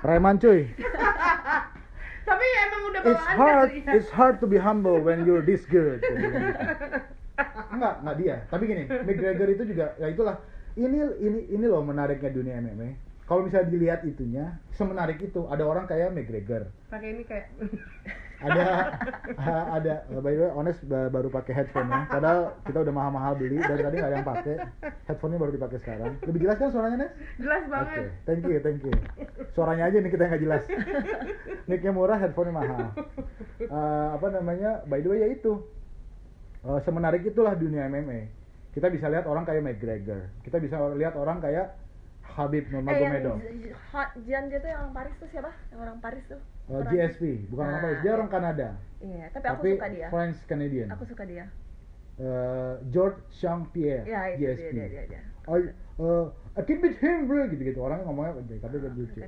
Preman 0.00 0.36
cuy. 0.36 0.66
Tapi 2.24 2.44
ya 2.46 2.60
emang 2.66 2.82
udah 2.86 3.00
It's 3.00 3.14
bawaan 3.14 3.36
hard, 3.38 3.68
dari- 3.70 3.94
it's 3.94 4.10
hard 4.10 4.36
to 4.38 4.46
be 4.46 4.58
humble 4.58 4.98
when 4.98 5.22
you're 5.22 5.40
this 5.40 5.64
good. 5.64 6.02
enggak, 7.72 7.94
enggak 8.00 8.16
dia. 8.16 8.36
Tapi 8.48 8.62
gini, 8.64 8.84
McGregor 8.84 9.48
itu 9.48 9.62
juga 9.66 9.94
ya 9.96 10.08
itulah. 10.08 10.36
Ini 10.74 10.94
ini 11.18 11.40
ini 11.48 11.64
loh 11.64 11.80
menariknya 11.80 12.30
dunia 12.30 12.58
MMA. 12.58 13.07
Kalau 13.28 13.44
misalnya 13.44 13.68
dilihat 13.68 14.00
itunya, 14.02 14.56
semenarik 14.72 15.20
itu 15.20 15.44
ada 15.46 15.60
orang 15.62 15.84
kayak 15.84 16.10
McGregor. 16.10 16.72
pakai 16.88 17.12
ini 17.12 17.22
kayak 17.22 17.52
Ada 18.38 18.62
ha- 19.36 19.68
ada 19.76 20.06
by 20.14 20.30
the 20.30 20.46
way 20.46 20.52
honest 20.54 20.80
ba- 20.86 21.10
baru 21.10 21.26
pakai 21.28 21.52
headphone 21.52 21.90
nya 21.90 22.06
Padahal 22.06 22.54
kita 22.62 22.80
udah 22.80 22.94
mahal-mahal 22.94 23.34
beli 23.34 23.58
dari 23.58 23.82
tadi 23.82 23.94
nggak 23.98 24.08
ada 24.08 24.16
yang 24.16 24.30
pakai. 24.30 24.54
Headphone-nya 25.04 25.38
baru 25.38 25.52
dipakai 25.52 25.78
sekarang. 25.82 26.12
Lebih 26.22 26.40
jelas 26.40 26.56
kan 26.56 26.70
suaranya, 26.70 26.96
Nes? 27.02 27.12
jelas 27.36 27.62
Oke, 27.62 27.72
banget. 27.74 28.02
thank 28.24 28.42
you, 28.46 28.58
thank 28.62 28.80
you. 28.80 28.94
Suaranya 29.52 29.90
aja 29.90 29.98
nih 29.98 30.08
kita 30.08 30.24
nggak 30.24 30.40
jelas. 30.40 30.62
Mic-nya 31.66 31.90
murah, 31.90 32.16
headphone-nya 32.16 32.54
mahal. 32.54 32.86
Eh, 33.58 34.08
apa 34.14 34.26
namanya? 34.30 34.86
By 34.86 35.02
the 35.02 35.10
way 35.10 35.20
ya 35.20 35.28
itu. 35.28 35.58
Eh, 36.62 36.80
semenarik 36.80 37.26
itulah 37.26 37.52
dunia 37.52 37.90
MMA. 37.90 38.30
Kita 38.70 38.86
bisa 38.86 39.10
lihat 39.10 39.26
orang 39.26 39.42
kayak 39.42 39.66
McGregor. 39.66 40.30
Kita 40.40 40.56
bisa 40.56 40.78
lihat 40.94 41.12
orang 41.12 41.42
kayak 41.42 41.74
Habib 42.38 42.62
eh 42.62 42.70
yang 42.70 42.74
Nurmagomedov. 42.78 43.36
Ha- 43.90 44.12
Jian 44.22 44.44
dia 44.46 44.58
tuh 44.58 44.70
yang 44.70 44.80
orang 44.80 44.94
Paris 44.94 45.14
tuh 45.18 45.28
siapa? 45.28 45.50
Yang 45.68 45.80
orang 45.82 45.98
Paris 45.98 46.24
tuh. 46.24 46.38
Eh, 46.38 46.72
Orang- 46.72 46.92
GSP, 46.92 47.22
bukan 47.50 47.64
orang 47.64 47.74
Nah, 47.74 47.82
Paris. 47.82 47.98
Dia 47.98 48.06
iya. 48.06 48.14
orang 48.14 48.30
Kanada. 48.30 48.68
Iya, 48.98 49.24
tapi 49.28 49.44
aku 49.44 49.54
Tapi 49.56 49.70
suka 49.74 49.88
dia. 49.88 50.06
French 50.08 50.38
Canadian. 50.46 50.86
Aku 50.90 51.04
suka 51.04 51.24
dia. 51.24 51.44
Eh, 52.18 52.72
George 52.90 53.18
Jean 53.32 53.60
Pierre, 53.68 54.02
Ya, 54.04 54.20
itu 54.28 54.38
GSP. 54.44 54.70
dia, 54.72 54.86
dia, 54.88 55.02
dia. 55.08 55.22
Oh, 55.46 55.58
eh, 55.58 56.24
I 56.54 56.62
can 56.62 56.78
beat 56.78 56.98
him, 56.98 57.26
bro, 57.26 57.46
gitu-gitu. 57.46 57.78
Orangnya 57.78 58.04
ngomongnya 58.04 58.32
tapi 58.58 58.74
gak 58.76 58.94
lucu. 58.94 59.18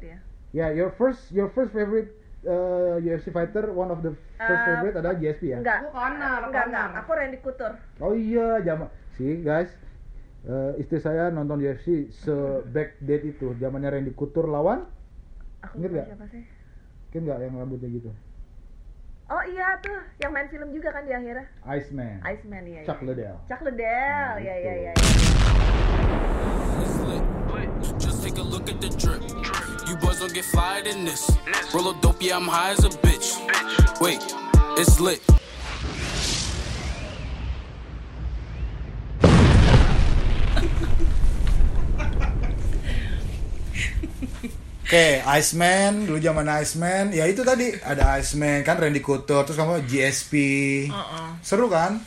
Ya, 0.51 0.71
your 0.71 0.91
first 0.91 1.31
your 1.31 1.47
first 1.49 1.71
favorite 1.71 2.11
uh, 2.43 2.99
UFC 2.99 3.31
fighter, 3.31 3.71
one 3.71 3.87
of 3.89 4.03
the 4.03 4.11
first 4.37 4.59
Uh, 4.59 4.67
favorite 4.67 4.97
adalah 4.97 5.15
GSP 5.15 5.55
ya? 5.55 5.59
Enggak. 5.63 5.77
Aku 5.81 5.89
Conor, 5.93 6.41
enggak, 6.51 6.65
enggak. 6.67 6.87
Conor. 6.91 6.99
Aku 6.99 7.11
Randy 7.15 7.39
Couture. 7.39 7.75
Oh 8.03 8.13
iya, 8.13 8.59
zaman 8.61 8.91
sih 9.15 9.39
guys. 9.41 9.71
Eh, 10.43 10.73
istri 10.79 10.99
saya 10.99 11.29
nonton 11.29 11.59
UFC 11.59 12.09
se 12.09 12.33
backdate 12.67 13.25
itu 13.29 13.53
zamannya 13.57 13.91
Randy 13.91 14.13
Couture 14.13 14.47
lawan 14.47 14.85
Aku 15.61 15.77
Ingat 15.77 15.85
lupa 15.85 15.95
nggak? 15.95 16.07
siapa 16.09 16.27
sih? 16.29 16.43
kan 17.11 17.21
nggak 17.21 17.39
yang 17.41 17.55
rambutnya 17.57 17.91
gitu 17.91 18.11
Oh 19.31 19.43
iya 19.47 19.79
tuh, 19.79 19.95
yang 20.19 20.35
main 20.35 20.51
film 20.51 20.75
juga 20.75 20.91
kan 20.91 21.07
di 21.07 21.15
akhirnya. 21.15 21.47
Iceman 21.63 22.19
Iceman 22.21 22.67
iya. 22.67 22.83
Chuck 22.83 22.99
iya. 22.99 23.07
Liddell 23.07 23.37
Chuck 23.47 23.63
Liddell. 23.63 24.27
Nah, 24.27 24.43
Iya, 24.43 24.55
iya, 24.59 24.73
iya. 24.75 24.93
It's 26.83 26.99
lit. 27.07 27.25
Just 28.03 28.23
take 28.23 28.39
a 28.39 28.43
look 28.43 28.67
at 28.67 28.83
the 28.83 28.91
drip. 28.99 29.23
You 29.87 29.95
boys 30.03 30.19
don't 30.19 30.35
get 30.35 30.43
fired 30.51 30.87
in 30.87 31.05
this. 31.07 31.31
Roll 31.71 31.91
a 31.91 31.97
dope, 32.03 32.19
yeah, 32.19 32.35
I'm 32.35 32.51
high 32.51 32.75
as 32.75 32.83
a 32.83 32.91
bitch. 33.07 33.39
Wait, 34.03 34.19
it's 34.75 34.99
lit. 34.99 35.23
Oke, 44.91 45.23
Iceman, 45.23 46.03
dulu 46.03 46.19
zaman 46.19 46.43
Iceman, 46.51 47.15
ya 47.15 47.23
itu 47.23 47.47
tadi 47.47 47.71
ada 47.79 48.19
Iceman 48.19 48.67
kan 48.67 48.75
Randy 48.75 48.99
Couture, 48.99 49.47
terus 49.47 49.55
kamu 49.55 49.87
GSP, 49.87 50.35
seru 51.47 51.71
kan? 51.71 52.03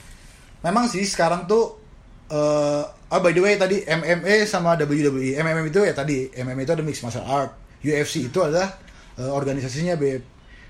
Memang 0.59 0.91
sih 0.91 1.07
sekarang 1.07 1.47
tuh, 1.47 1.79
eh 2.27 2.83
oh 2.83 3.19
by 3.23 3.31
the 3.31 3.39
way 3.39 3.55
tadi 3.55 3.87
MMA 3.87 4.43
sama 4.43 4.75
WWE, 4.75 5.39
MMA 5.39 5.71
itu 5.71 5.79
ya 5.79 5.95
tadi 5.95 6.27
MMA 6.35 6.67
itu 6.67 6.75
ada 6.75 6.83
mixed 6.83 7.07
martial 7.07 7.23
art, 7.23 7.55
UFC 7.87 8.27
itu 8.27 8.43
adalah 8.43 8.75
eh, 9.15 9.31
organisasinya 9.31 9.95
beb. 9.95 10.19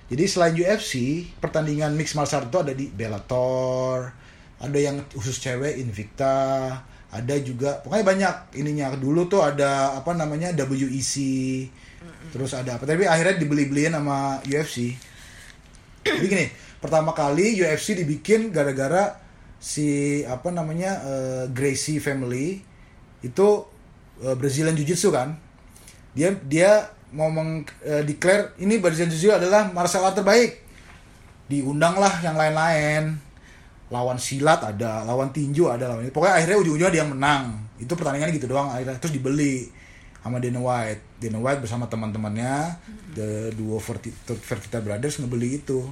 Jadi 0.05 0.23
selain 0.29 0.53
UFC, 0.53 1.25
pertandingan 1.41 1.97
mixed 1.97 2.13
martial 2.13 2.45
art 2.45 2.53
itu 2.53 2.59
ada 2.61 2.73
di 2.77 2.93
Bellator, 2.93 4.13
ada 4.61 4.77
yang 4.77 5.01
khusus 5.17 5.41
cewek 5.41 5.81
Invicta, 5.81 6.77
ada 7.09 7.35
juga 7.41 7.81
pokoknya 7.81 8.05
banyak 8.05 8.35
ininya. 8.61 8.93
Dulu 9.01 9.25
tuh 9.25 9.41
ada 9.41 9.97
apa 9.97 10.13
namanya 10.13 10.53
WEC 10.53 11.17
terus 12.31 12.55
ada 12.55 12.79
apa? 12.79 12.87
Tapi 12.87 13.03
akhirnya 13.09 13.41
dibeli-beliin 13.41 13.97
sama 13.97 14.39
UFC 14.47 14.95
jadi 16.03 16.25
gini 16.27 16.45
pertama 16.83 17.15
kali 17.15 17.55
UFC 17.63 17.95
dibikin 17.95 18.51
gara-gara 18.51 19.15
si 19.63 20.19
apa 20.27 20.51
namanya 20.51 20.99
eh, 21.07 21.43
Gracie 21.47 22.03
family 22.03 22.59
itu 23.23 23.47
eh, 24.19 24.35
Brazilian 24.35 24.75
Jiu 24.75 24.83
Jitsu 24.91 25.15
kan? 25.15 25.39
Dia 26.11 26.35
dia 26.43 26.91
mau 27.15 27.31
meng 27.31 27.63
eh, 27.87 28.03
declare 28.03 28.51
ini 28.59 28.83
Brazilian 28.83 29.07
Jiu 29.15 29.31
Jitsu 29.31 29.31
adalah 29.31 29.71
martial 29.71 30.03
art 30.03 30.19
terbaik. 30.19 30.59
Diundanglah 31.47 32.19
yang 32.19 32.35
lain-lain. 32.35 33.15
Lawan 33.93 34.17
silat 34.17 34.57
ada, 34.65 35.05
lawan 35.05 35.29
tinju 35.29 35.69
ada, 35.69 35.85
lawan 35.85 36.09
pokoknya 36.09 36.41
akhirnya 36.41 36.57
ujung-ujungnya 36.65 36.91
dia 36.91 37.01
yang 37.05 37.13
menang. 37.13 37.61
Itu 37.77 37.93
pertandingannya 37.93 38.33
gitu 38.35 38.49
doang 38.49 38.73
akhirnya. 38.73 38.97
Terus 38.97 39.13
dibeli 39.13 39.69
sama 40.23 40.39
Dana 40.39 40.59
White. 40.63 41.03
Dana 41.19 41.39
White 41.43 41.61
bersama 41.61 41.85
teman-temannya 41.91 42.79
the 43.11 43.51
duo 43.59 43.77
Verti- 43.77 44.15
Vertita 44.25 44.79
Brothers 44.79 45.19
ngebeli 45.19 45.59
itu. 45.59 45.83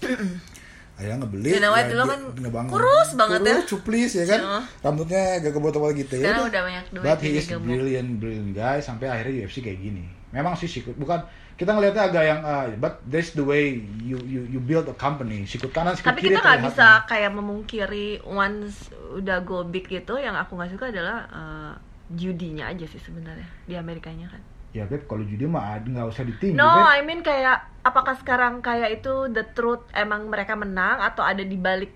akhirnya 0.96 1.26
ngebeli. 1.26 1.50
Dana 1.58 1.68
White 1.74 1.84
ya 1.84 1.92
dulu 1.92 2.02
dia 2.02 2.10
kan 2.10 2.20
gede 2.32 2.50
banget. 2.50 2.70
kurus 2.72 3.10
banget 3.18 3.40
ya. 3.42 3.54
Kurus, 3.54 3.66
cuplis 3.68 4.10
ya 4.14 4.24
kan. 4.24 4.40
Heeh. 4.40 4.62
Rambutnya 4.80 5.22
gak 5.42 5.52
kebotol 5.52 5.92
gitu 5.92 6.14
ya. 6.16 6.32
Sekarang 6.32 6.42
udah. 6.46 6.50
udah 6.50 6.62
banyak 6.64 6.84
duit, 6.94 7.04
But 7.04 7.18
he 7.20 7.30
is 7.36 7.46
brilliant, 7.50 8.10
brilliant 8.22 8.50
guy 8.56 8.78
sampai 8.80 9.06
akhirnya 9.10 9.44
UFC 9.44 9.60
kayak 9.60 9.78
gini. 9.82 10.06
Memang 10.32 10.56
sih 10.56 10.66
sikut 10.66 10.96
bukan 10.98 11.22
kita 11.54 11.70
ngelihatnya 11.70 12.02
agak 12.10 12.24
yang 12.26 12.40
ah, 12.42 12.66
but 12.82 12.98
that's 13.06 13.30
the 13.38 13.44
way 13.46 13.78
you 14.02 14.18
you 14.26 14.42
you 14.50 14.58
build 14.58 14.90
a 14.90 14.96
company. 14.98 15.46
Sikut 15.46 15.70
kanan, 15.70 15.94
sikut 15.94 16.10
Tapi 16.10 16.26
kiri 16.26 16.34
kita 16.34 16.42
nggak 16.42 16.62
bisa 16.66 16.86
kayak 17.06 17.30
memungkiri 17.30 18.26
once 18.26 18.90
udah 19.14 19.38
go 19.46 19.62
big 19.62 19.86
gitu, 19.86 20.18
yang 20.18 20.34
aku 20.34 20.58
nggak 20.58 20.74
suka 20.74 20.90
adalah 20.90 21.18
eh, 21.30 21.72
judinya 22.06 22.68
aja 22.68 22.84
sih 22.84 23.00
sebenarnya 23.00 23.48
di 23.64 23.74
Amerikanya 23.74 24.28
kan. 24.28 24.42
Ya 24.74 24.84
Beb, 24.84 25.06
kalau 25.06 25.22
judi 25.22 25.46
mah 25.46 25.78
ada 25.78 25.86
nggak 25.86 26.08
usah 26.08 26.26
ditinju 26.26 26.58
No, 26.58 26.66
Beb. 26.66 26.90
I 26.90 27.00
mean 27.00 27.22
kayak 27.22 27.62
apakah 27.80 28.18
sekarang 28.18 28.58
kayak 28.58 29.00
itu 29.00 29.30
the 29.30 29.46
truth 29.54 29.86
emang 29.94 30.26
mereka 30.26 30.52
menang 30.52 30.98
atau 30.98 31.22
ada 31.22 31.40
di 31.40 31.54
balik 31.54 31.94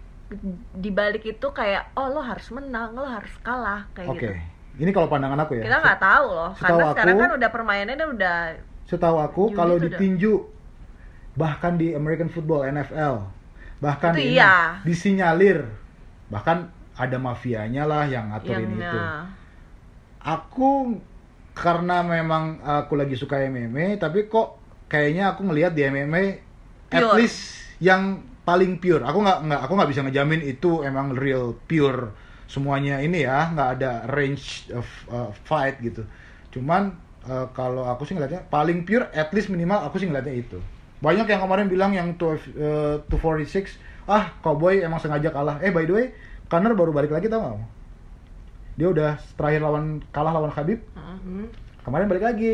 di 0.72 0.90
balik 0.92 1.24
itu 1.24 1.46
kayak 1.50 1.92
oh 1.94 2.08
lo 2.08 2.20
harus 2.20 2.48
menang, 2.50 2.92
lo 2.92 3.02
harus 3.02 3.32
kalah 3.40 3.88
kayak 3.92 4.08
Oke, 4.08 4.20
gitu. 4.20 4.32
ini 4.78 4.90
kalau 4.92 5.08
pandangan 5.08 5.40
aku 5.42 5.58
ya. 5.58 5.64
Kita 5.66 5.78
nggak 5.80 6.00
tahu 6.00 6.26
loh, 6.28 6.50
karena 6.54 6.84
sekarang 6.92 7.14
aku- 7.16 7.22
kan 7.24 7.30
udah 7.34 7.50
permainannya 7.50 8.06
udah 8.08 8.36
Setahu 8.84 9.16
aku 9.18 9.42
kalau 9.52 9.76
ditinju 9.76 10.32
bahkan 11.34 11.76
di 11.76 11.92
American 11.92 12.28
Football 12.28 12.66
NFL 12.66 13.30
bahkan 13.78 14.10
Itu 14.10 14.18
di 14.18 14.34
iya. 14.34 14.82
disinyalir 14.82 15.62
bahkan 16.28 16.66
ada 16.92 17.14
mafianya 17.16 17.86
lah 17.86 18.04
yang 18.04 18.34
ngaturin 18.34 18.66
yang 18.66 18.74
itu. 18.74 18.98
nah, 18.98 19.22
Aku 20.28 21.00
karena 21.56 22.04
memang 22.04 22.60
aku 22.60 23.00
lagi 23.00 23.16
suka 23.16 23.40
MMA 23.48 23.96
tapi 23.96 24.28
kok 24.28 24.60
kayaknya 24.92 25.32
aku 25.32 25.48
ngelihat 25.48 25.72
di 25.72 25.82
MMA 25.88 26.24
at 26.92 27.00
Pure. 27.02 27.16
least 27.16 27.64
yang 27.80 28.20
paling 28.44 28.76
pure. 28.80 29.00
Aku 29.04 29.24
nggak 29.24 29.38
nggak 29.48 29.60
aku 29.64 29.72
nggak 29.76 29.90
bisa 29.90 30.00
ngejamin 30.04 30.40
itu 30.44 30.84
emang 30.84 31.16
real 31.16 31.56
pure 31.64 32.12
semuanya 32.48 32.96
ini 33.04 33.28
ya 33.28 33.52
nggak 33.52 33.68
ada 33.80 33.92
range 34.08 34.72
of 34.72 34.88
uh, 35.12 35.28
fight 35.48 35.80
gitu. 35.80 36.04
Cuman 36.52 36.96
uh, 37.28 37.48
kalau 37.52 37.84
aku 37.88 38.04
sih 38.08 38.16
ngeliatnya 38.16 38.44
paling 38.48 38.84
pure 38.88 39.08
at 39.12 39.32
least 39.32 39.48
minimal 39.52 39.80
aku 39.84 40.00
sih 40.00 40.08
ngeliatnya 40.08 40.36
itu. 40.36 40.58
Banyak 40.98 41.30
yang 41.30 41.40
kemarin 41.46 41.66
bilang 41.70 41.92
yang 41.94 42.08
2, 42.16 43.04
uh, 43.04 43.12
246 43.12 43.78
ah 44.08 44.32
cowboy 44.40 44.80
emang 44.80 45.00
sengaja 45.00 45.28
kalah. 45.32 45.60
Eh 45.60 45.72
by 45.72 45.84
the 45.84 45.94
way 45.96 46.06
Conor 46.48 46.72
baru 46.72 46.96
balik 46.96 47.12
lagi 47.12 47.28
tau 47.28 47.44
gak? 47.44 47.77
Dia 48.78 48.88
udah 48.88 49.10
terakhir 49.34 49.60
lawan 49.60 49.84
kalah 50.08 50.32
lawan 50.32 50.54
Khabib 50.54 50.78
Hmm. 50.94 51.50
Kemarin 51.82 52.06
balik 52.06 52.22
lagi 52.22 52.52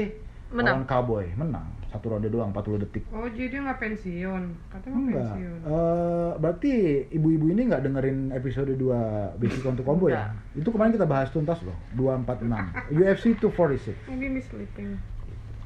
Menang. 0.48 0.82
lawan 0.82 0.86
Cowboy, 0.86 1.26
menang. 1.36 1.66
Satu 1.92 2.10
ronde 2.10 2.26
doang 2.26 2.50
40 2.50 2.80
detik. 2.80 3.04
Oh 3.10 3.28
jadi 3.28 3.50
dia 3.50 3.60
nggak 3.60 3.78
pensiun? 3.78 4.42
Katanya 4.66 4.94
mau 4.94 5.02
Enggak. 5.04 5.20
pensiun. 5.20 5.58
Eh, 5.62 6.30
berarti 6.40 6.72
ibu-ibu 7.12 7.46
ini 7.50 7.62
nggak 7.68 7.82
dengerin 7.84 8.18
episode 8.32 8.72
2 8.72 9.36
Basic 9.36 9.62
untuk 9.62 9.84
Combo 9.84 10.08
ya? 10.08 10.32
Itu 10.54 10.70
kemarin 10.70 10.90
kita 10.90 11.04
bahas 11.04 11.28
tuntas 11.28 11.60
loh, 11.60 11.76
246. 11.92 12.72
UFC 12.90 13.36
246. 13.36 13.94
Maybe 14.08 14.26
misleading. 14.32 14.98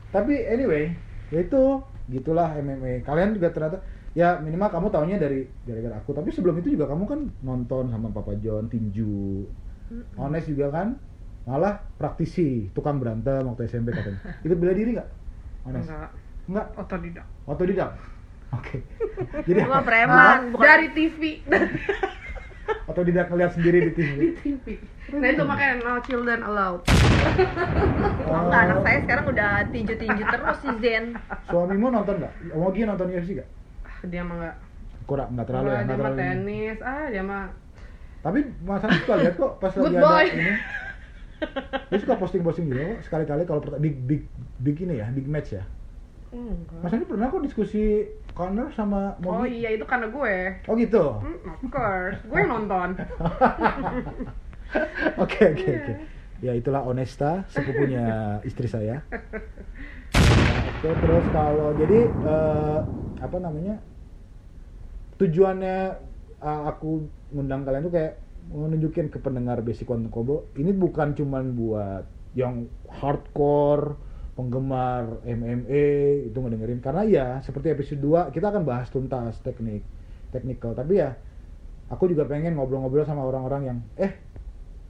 Tapi 0.08 0.34
anyway, 0.42 0.92
ya 1.28 1.38
itu 1.40 1.62
gitulah 2.08 2.50
MMA. 2.56 3.04
Kalian 3.04 3.32
juga 3.32 3.48
ternyata 3.48 3.78
ya 4.12 4.36
minimal 4.36 4.68
kamu 4.68 4.86
taunya 4.90 5.16
dari 5.16 5.46
gara-gara 5.62 5.96
aku. 5.96 6.12
Tapi 6.12 6.28
sebelum 6.28 6.58
itu 6.58 6.72
juga 6.72 6.88
kamu 6.88 7.04
kan 7.04 7.20
nonton 7.40 7.88
sama 7.88 8.08
Papa 8.10 8.34
John 8.36 8.66
tinju. 8.66 9.44
Honest 10.14 10.46
juga 10.46 10.66
kan? 10.70 10.88
Malah 11.42 11.80
praktisi, 11.94 12.68
tukang 12.70 12.98
berantem 12.98 13.40
waktu 13.42 13.64
SMP 13.64 13.90
katanya. 13.90 14.20
Ikut 14.40 14.56
bela 14.56 14.72
diri 14.72 14.90
nggak? 14.92 15.08
Honest. 15.64 15.88
Enggak. 15.88 16.10
Enggak. 16.44 16.66
Otodidak. 16.76 17.26
Otodidak. 17.44 17.90
Oke. 18.50 18.76
Jadi 19.48 19.60
Cuma 19.60 19.80
preman, 19.80 20.52
bukan 20.52 20.64
Dari 20.64 20.88
TV. 20.90 21.20
otodidak 22.88 23.28
ngeliat 23.28 23.52
sendiri 23.52 23.78
di 23.82 23.92
TV. 23.94 24.16
Di 24.18 24.28
TV. 24.38 24.64
Nah 25.08 25.24
itu 25.26 25.40
makanya 25.42 25.74
no 25.78 25.92
children 26.02 26.40
allowed. 26.42 26.84
Oh, 28.28 28.40
enggak, 28.42 28.60
anak 28.62 28.78
saya 28.84 28.98
sekarang 29.04 29.24
udah 29.26 29.50
tinju-tinju 29.66 30.20
terus 30.22 30.56
si 30.58 30.70
Zen. 30.78 31.04
Suamimu 31.46 31.88
nonton 31.90 32.14
nggak? 32.18 32.32
Mogi 32.52 32.84
nonton 32.84 33.08
UFC 33.08 33.30
nggak? 33.34 33.48
Ah, 33.82 33.98
Dia 34.04 34.20
mah 34.20 34.36
nggak. 34.36 34.56
Kurang 35.06 35.28
nggak 35.32 35.46
terlalu 35.48 35.64
ya, 35.66 35.72
Nggak, 35.72 35.80
dia 35.80 35.88
mah 35.88 35.96
terlalu. 36.04 36.20
tenis. 36.20 36.78
Ah 36.84 37.06
dia 37.08 37.22
mah 37.22 37.44
Tapi 38.18 38.38
masa 38.60 38.86
suka 38.90 39.14
lihat 39.16 39.34
kok 39.34 39.52
pas 39.58 39.72
lagi 39.72 39.94
ada 39.94 40.20
ini. 40.26 40.52
Dia 41.88 41.98
suka 42.02 42.14
posting-posting 42.18 42.66
gitu 42.66 42.80
kok 42.82 43.00
sekali-kali 43.06 43.42
kalau 43.46 43.62
big 43.78 43.94
big 44.04 44.22
big 44.58 44.76
ini 44.82 44.98
ya, 44.98 45.06
big 45.08 45.26
match 45.26 45.54
ya. 45.54 45.62
enggak. 46.28 46.82
Mas 46.82 46.92
Andi 46.92 47.06
pernah 47.06 47.30
kok 47.30 47.40
diskusi 47.40 48.04
Connor 48.34 48.68
sama 48.70 49.16
Oh 49.24 49.42
Mogi? 49.42 49.62
iya 49.62 49.72
itu 49.72 49.86
karena 49.86 50.10
gue. 50.10 50.36
Oh 50.66 50.74
gitu. 50.74 51.04
Hmm, 51.18 51.38
of 51.48 51.62
course. 51.70 52.18
Gue 52.26 52.38
yang 52.38 52.50
nonton. 52.52 52.88
Oke 55.16 55.40
oke 55.48 55.64
oke. 55.64 55.92
Ya 56.38 56.52
itulah 56.52 56.84
Onesta, 56.84 57.48
sepupunya 57.48 58.36
istri 58.44 58.68
saya. 58.68 59.00
Oke 60.78 60.90
terus 60.94 61.26
kalau 61.32 61.72
jadi 61.74 62.06
eh, 62.06 62.78
apa 63.18 63.36
namanya 63.40 63.80
tujuannya 65.16 65.78
eh, 66.42 66.62
aku 66.68 67.06
ngundang 67.34 67.66
kalian 67.66 67.86
tuh 67.86 67.94
kayak 67.94 68.14
mau 68.48 68.64
nunjukin 68.64 69.12
ke 69.12 69.20
pendengar 69.20 69.60
Basic 69.60 69.84
Quantum 69.84 70.08
Kobo 70.08 70.48
ini 70.56 70.72
bukan 70.72 71.12
cuman 71.12 71.52
buat 71.52 72.04
yang 72.32 72.68
hardcore 72.88 73.98
penggemar 74.38 75.18
MMA 75.26 76.30
itu 76.30 76.38
ngedengerin. 76.38 76.78
Karena 76.78 77.02
ya 77.02 77.26
seperti 77.42 77.74
episode 77.74 77.98
2 77.98 78.30
kita 78.30 78.54
akan 78.54 78.62
bahas 78.62 78.86
tuntas 78.86 79.34
teknik 79.42 79.82
technical. 80.30 80.78
Tapi 80.78 81.02
ya 81.02 81.18
aku 81.90 82.06
juga 82.06 82.22
pengen 82.30 82.54
ngobrol-ngobrol 82.54 83.02
sama 83.02 83.26
orang-orang 83.26 83.62
yang 83.66 83.78
eh 83.98 84.14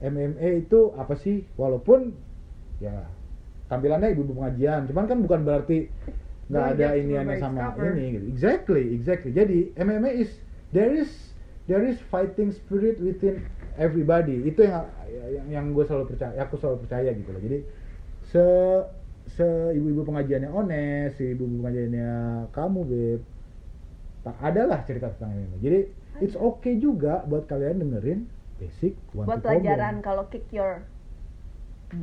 MMA 0.05 0.69
itu 0.69 0.93
apa 0.93 1.17
sih? 1.17 1.41
Walaupun 1.57 2.13
ya 2.77 3.09
tampilannya 3.65 4.13
ibu 4.13 4.29
pengajian. 4.29 4.85
Cuman 4.85 5.09
kan 5.09 5.17
bukan 5.25 5.41
berarti 5.41 5.89
nggak 6.49 6.65
ada 6.77 6.87
judge 6.93 7.01
ini 7.01 7.13
book 7.13 7.25
by 7.25 7.33
its 7.33 7.41
sama 7.41 7.59
ini. 7.81 8.05
Gitu 8.13 8.25
exactly 8.29 8.83
exactly. 8.93 9.31
Jadi 9.33 9.59
MMA 9.73 10.11
is 10.13 10.29
there 10.69 10.93
is 10.93 11.09
there 11.69 11.85
is 11.85 12.01
fighting 12.09 12.49
spirit 12.49 12.97
within 12.97 13.45
everybody 13.77 14.41
itu 14.43 14.65
yang 14.65 14.89
yang, 15.07 15.47
yang 15.47 15.65
gue 15.71 15.85
selalu 15.85 16.09
percaya 16.09 16.35
aku 16.41 16.57
selalu 16.57 16.89
percaya 16.89 17.09
gitu 17.13 17.29
loh 17.29 17.41
jadi 17.41 17.57
se 18.25 18.45
se 19.29 19.45
ibu-ibu 19.77 20.09
pengajiannya 20.09 20.49
Ones, 20.49 21.13
si 21.21 21.37
ibu-ibu 21.37 21.61
pengajiannya 21.61 22.11
kamu 22.49 22.79
beb 22.89 23.21
tak 24.25 24.35
adalah 24.41 24.81
cerita 24.83 25.13
tentang 25.13 25.37
MMA 25.37 25.57
jadi 25.61 25.79
it's 26.19 26.35
okay 26.35 26.81
juga 26.81 27.21
buat 27.29 27.45
kalian 27.45 27.85
dengerin 27.85 28.25
basic 28.59 28.97
one 29.15 29.29
Buat 29.29 29.45
pelajaran 29.45 30.03
kalau 30.03 30.27
kick 30.27 30.43
your 30.51 30.83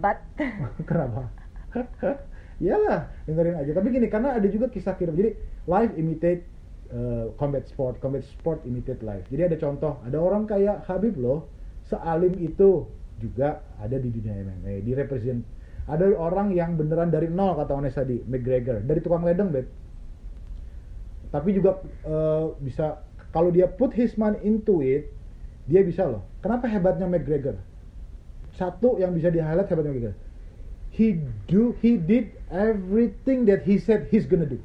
butt. 0.01 0.19
Kenapa? 0.89 1.31
Iyalah, 2.63 3.13
dengerin 3.29 3.57
aja. 3.61 3.71
Tapi 3.77 3.93
gini, 3.93 4.09
karena 4.09 4.33
ada 4.33 4.49
juga 4.49 4.73
kisah 4.73 4.97
kirim. 4.97 5.13
Jadi 5.13 5.37
live 5.69 5.93
imitate 6.01 6.43
uh, 6.93 7.33
combat 7.41 7.67
sport, 7.67 7.99
combat 8.03 8.23
sport 8.27 8.63
imitate 8.67 9.03
live. 9.03 9.25
Jadi 9.31 9.43
ada 9.53 9.57
contoh, 9.59 9.99
ada 10.03 10.19
orang 10.19 10.45
kayak 10.45 10.87
Habib 10.87 11.17
loh, 11.19 11.47
sealim 11.87 12.35
itu 12.39 12.87
juga 13.23 13.65
ada 13.81 13.97
di 13.97 14.09
dunia 14.13 14.37
MMA, 14.43 14.85
di 14.85 14.93
represent. 14.93 15.41
Ada 15.87 16.19
orang 16.19 16.51
yang 16.51 16.75
beneran 16.75 17.15
dari 17.15 17.31
nol 17.31 17.55
kata 17.55 17.73
Ones 17.73 17.95
tadi, 17.95 18.19
McGregor, 18.27 18.83
dari 18.83 18.99
tukang 18.99 19.23
ledeng, 19.23 19.55
beb. 19.55 19.67
Tapi 21.31 21.49
juga 21.55 21.79
uh, 22.07 22.55
bisa 22.59 23.03
kalau 23.31 23.55
dia 23.55 23.71
put 23.71 23.95
his 23.95 24.19
mind 24.19 24.43
into 24.43 24.83
it, 24.83 25.11
dia 25.71 25.87
bisa 25.87 26.07
loh. 26.07 26.27
Kenapa 26.43 26.67
hebatnya 26.67 27.07
McGregor? 27.07 27.55
Satu 28.59 28.99
yang 28.99 29.15
bisa 29.15 29.31
di 29.31 29.39
highlight 29.39 29.71
hebatnya 29.71 29.95
McGregor 29.95 30.17
he 30.97 31.21
do 31.47 31.77
he 31.83 31.97
did 31.97 32.33
everything 32.51 33.45
that 33.45 33.63
he 33.63 33.79
said 33.79 34.09
he's 34.11 34.25
gonna 34.27 34.47
do. 34.47 34.61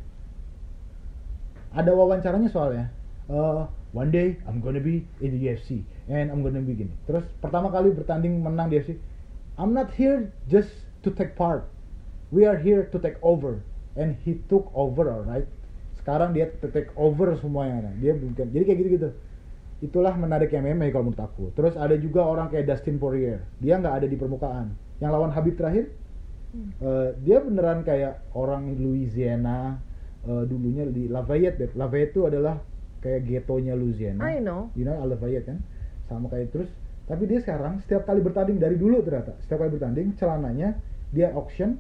Ada 1.72 1.92
wawancaranya 1.96 2.50
soalnya. 2.52 2.92
Uh, 3.32 3.68
one 3.96 4.12
day 4.12 4.36
I'm 4.44 4.60
gonna 4.60 4.84
be 4.84 5.08
in 5.24 5.36
the 5.36 5.40
UFC 5.48 5.88
and 6.12 6.28
I'm 6.28 6.44
gonna 6.44 6.60
be 6.60 6.76
gini. 6.76 6.92
Terus 7.08 7.24
pertama 7.40 7.72
kali 7.72 7.96
bertanding 7.96 8.44
menang 8.44 8.72
di 8.72 8.80
UFC, 8.80 9.00
I'm 9.56 9.72
not 9.72 9.92
here 9.96 10.32
just 10.52 10.72
to 11.08 11.10
take 11.12 11.40
part. 11.40 11.68
We 12.32 12.48
are 12.48 12.60
here 12.60 12.88
to 12.92 12.98
take 13.00 13.20
over. 13.24 13.64
And 14.00 14.16
he 14.24 14.40
took 14.48 14.72
over, 14.72 15.12
alright. 15.12 15.48
Sekarang 16.00 16.32
dia 16.32 16.48
to 16.64 16.68
take 16.72 16.92
over 16.96 17.36
semuanya. 17.40 17.92
Dia 18.00 18.16
bukan. 18.16 18.48
Jadi 18.52 18.64
kayak 18.64 18.80
gitu-gitu. 18.80 19.10
Itulah 19.84 20.16
menariknya 20.16 20.64
MMA 20.64 20.96
kalau 20.96 21.12
menurut 21.12 21.20
aku. 21.20 21.52
Terus 21.58 21.76
ada 21.76 21.96
juga 22.00 22.24
orang 22.24 22.48
kayak 22.48 22.72
Dustin 22.72 22.96
Poirier. 22.96 23.44
Dia 23.60 23.76
nggak 23.80 24.04
ada 24.04 24.08
di 24.08 24.16
permukaan. 24.16 24.72
Yang 25.04 25.12
lawan 25.12 25.32
Habib 25.36 25.60
terakhir, 25.60 25.92
Eh, 26.52 27.10
dia 27.24 27.40
beneran 27.40 27.88
kayak 27.88 28.28
orang 28.36 28.76
Louisiana 28.76 29.80
eh, 30.28 30.44
dulunya 30.46 30.86
di 30.90 31.08
Lafayette 31.08 31.58
Beb. 31.58 31.72
Lafayette 31.78 32.14
itu 32.18 32.22
adalah 32.28 32.56
kayak 33.02 33.26
ghettonya 33.26 33.74
Louisiana. 33.74 34.22
I 34.22 34.38
know. 34.38 34.70
you 34.78 34.86
know 34.86 34.98
Lafayette 35.02 35.50
kan? 35.50 35.60
Sama 36.10 36.30
kayak 36.30 36.54
terus. 36.54 36.70
Tapi 37.10 37.28
dia 37.28 37.42
sekarang 37.44 37.82
setiap 37.84 38.08
kali 38.08 38.22
bertanding 38.24 38.62
dari 38.62 38.78
dulu 38.80 39.02
ternyata 39.04 39.36
setiap 39.44 39.66
kali 39.66 39.74
bertanding 39.76 40.14
celananya 40.16 40.78
dia 41.12 41.34
auction. 41.34 41.76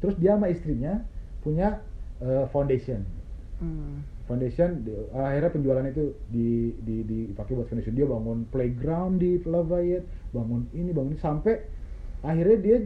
Terus 0.00 0.16
dia 0.18 0.34
sama 0.38 0.48
istrinya 0.48 1.02
punya 1.42 1.82
eh, 2.22 2.46
foundation. 2.50 3.02
Hmm. 3.62 4.02
foundation 4.26 4.82
di- 4.82 5.06
akhirnya 5.14 5.50
penjualan 5.54 5.86
itu 5.86 6.14
di 6.30 6.74
di 6.82 7.02
dipakai 7.06 7.58
buat 7.58 7.66
foundation. 7.70 7.94
Dia 7.94 8.06
bangun 8.06 8.46
playground 8.50 9.18
di 9.18 9.38
Lafayette 9.42 10.06
bangun 10.30 10.66
ini 10.72 10.90
bangun 10.94 11.14
ini 11.14 11.20
sampai 11.20 11.58
akhirnya 12.22 12.58
dia 12.62 12.76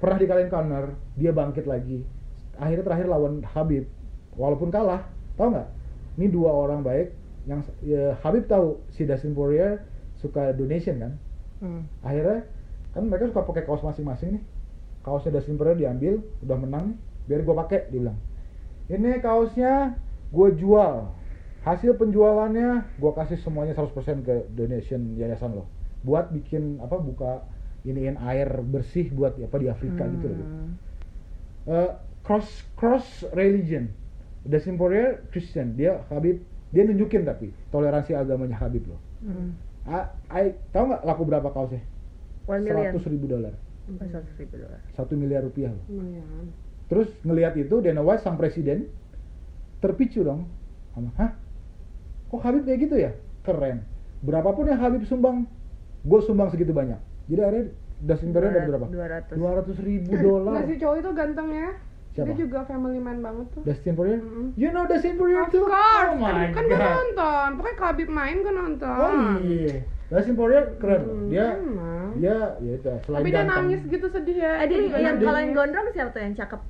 pernah 0.00 0.18
dikalahin 0.18 0.50
Conor 0.50 0.96
dia 1.16 1.30
bangkit 1.32 1.64
lagi. 1.68 2.02
Akhirnya 2.58 2.84
terakhir 2.88 3.06
lawan 3.06 3.44
Habib 3.44 3.84
walaupun 4.38 4.70
kalah 4.70 5.04
tahu 5.34 5.52
nggak? 5.52 5.68
Ini 6.18 6.26
dua 6.30 6.50
orang 6.54 6.86
baik 6.86 7.12
yang 7.50 7.60
ya, 7.82 8.14
Habib 8.22 8.46
tahu 8.46 8.78
si 8.94 9.04
Dustin 9.04 9.34
Poirier 9.34 9.82
suka 10.22 10.54
donation 10.54 10.96
kan? 11.02 11.12
Hmm. 11.58 11.82
akhirnya 12.06 12.46
kan 12.94 13.02
mereka 13.10 13.34
suka 13.34 13.42
pakai 13.42 13.66
kaos 13.66 13.82
masing-masing 13.82 14.38
nih. 14.38 14.44
Kaosnya 15.02 15.34
Dustin 15.34 15.58
Poirier 15.58 15.74
diambil 15.74 16.22
udah 16.46 16.56
menang 16.58 16.84
nih 16.94 16.98
biar 17.28 17.40
gue 17.42 17.54
pakai 17.66 17.80
dia 17.90 18.00
bilang. 18.00 18.18
Ini 18.88 19.20
kaosnya 19.20 19.98
gue 20.32 20.48
jual. 20.56 21.12
Hasil 21.66 21.98
penjualannya 21.98 22.96
gue 22.96 23.12
kasih 23.12 23.36
semuanya 23.42 23.74
100% 23.76 24.24
ke 24.24 24.34
donation 24.54 25.18
yayasan 25.18 25.58
lo. 25.58 25.68
Buat 26.06 26.30
bikin 26.32 26.78
apa 26.78 26.96
buka 26.96 27.44
iniin 27.84 28.16
air 28.22 28.48
bersih 28.64 29.10
buat 29.12 29.36
apa 29.36 29.56
di 29.58 29.66
Afrika 29.68 30.06
gitu 30.08 30.26
loh. 30.30 30.48
Eh, 31.68 31.90
cross 32.24 32.48
cross 32.78 33.26
religion 33.36 33.92
Dustin 34.48 34.80
Poirier 34.80 35.20
Christian 35.28 35.76
dia 35.76 36.00
Habib 36.08 36.40
dia 36.72 36.82
nunjukin 36.84 37.28
tapi 37.28 37.52
toleransi 37.68 38.16
agamanya 38.16 38.56
Habib 38.56 38.88
loh 38.88 39.00
Hmm. 39.18 39.58
A, 39.82 40.14
I, 40.30 40.54
tahu 40.70 40.94
nggak 40.94 41.02
laku 41.02 41.26
berapa 41.26 41.50
kaosnya? 41.50 41.82
One 42.46 42.62
million. 42.62 42.94
Seratus 42.94 43.04
ribu 43.10 43.26
dolar, 43.26 43.50
seratus 43.90 44.30
ribu 44.38 44.54
dolar. 44.62 44.78
satu 44.94 45.18
miliar 45.18 45.42
rupiah 45.42 45.74
loh. 45.74 45.84
Lumayan. 45.90 46.54
Terus 46.86 47.10
ngelihat 47.26 47.58
itu 47.58 47.82
Dana 47.82 47.98
White 47.98 48.22
sang 48.22 48.38
presiden 48.38 48.86
terpicu 49.82 50.22
dong, 50.22 50.46
sama, 50.94 51.10
hah? 51.18 51.34
Kok 52.30 52.40
Habib 52.46 52.62
kayak 52.62 52.78
gitu 52.84 52.94
ya? 52.94 53.10
Keren. 53.42 53.82
Berapapun 54.22 54.70
yang 54.70 54.78
Habib 54.78 55.02
sumbang, 55.02 55.50
gue 56.06 56.20
sumbang 56.22 56.54
segitu 56.54 56.70
banyak. 56.70 57.02
Jadi 57.26 57.40
akhirnya 57.42 57.64
Dustin 57.98 58.30
Poirier 58.30 58.54
dapat 58.54 58.70
berapa? 58.70 58.86
200. 59.34 59.34
Dua 59.34 59.50
ratus 59.58 59.76
ribu 59.82 60.12
dolar. 60.14 60.52
Nah 60.52 60.64
si 60.68 60.74
cowok 60.78 60.96
itu 61.02 61.10
ganteng 61.10 61.48
ya. 61.50 61.68
Siapa? 62.18 62.28
Dia 62.28 62.36
juga 62.36 62.58
family 62.64 62.98
man 62.98 63.22
banget 63.22 63.46
tuh. 63.48 63.62
Dustin 63.62 63.94
Poirier? 63.94 64.18
Mm-mm. 64.18 64.46
You 64.52 64.68
know 64.68 64.84
Dustin 64.84 65.14
Poirier 65.14 65.38
Of 65.40 65.50
too? 65.50 65.62
course, 65.62 66.10
Oh 66.10 66.18
my 66.18 66.50
kan 66.50 66.62
gue 66.64 66.74
god. 66.74 66.90
nonton. 66.90 67.48
Pokoknya 67.54 67.76
kalau 67.76 67.88
Habib 67.88 68.08
main 68.08 68.36
gue 68.38 68.50
nonton. 68.52 68.90
Oh 68.90 69.38
iya. 69.40 69.76
Dustin 70.08 70.34
Poirier 70.34 70.64
keren 70.76 71.00
loh. 71.00 71.14
Hmm, 71.14 71.28
Dia 71.28 71.46
emang. 71.54 72.10
dia 72.16 72.36
ya 72.58 72.72
itu 72.74 72.88
selain 73.06 73.18
Tapi 73.20 73.28
dia 73.28 73.36
ganteng. 73.38 73.54
nangis 73.62 73.80
gitu 73.86 74.06
sedih 74.08 74.36
ya. 74.36 74.52
Eh, 74.56 74.66
dia, 74.66 74.78
Iya, 74.80 74.98
yang 74.98 75.16
dia- 75.16 75.26
kalau 75.26 75.38
yang 75.38 75.52
gondrong 75.54 75.86
siapa 75.88 76.10
tuh 76.10 76.20
yang 76.20 76.34
cakep? 76.34 76.60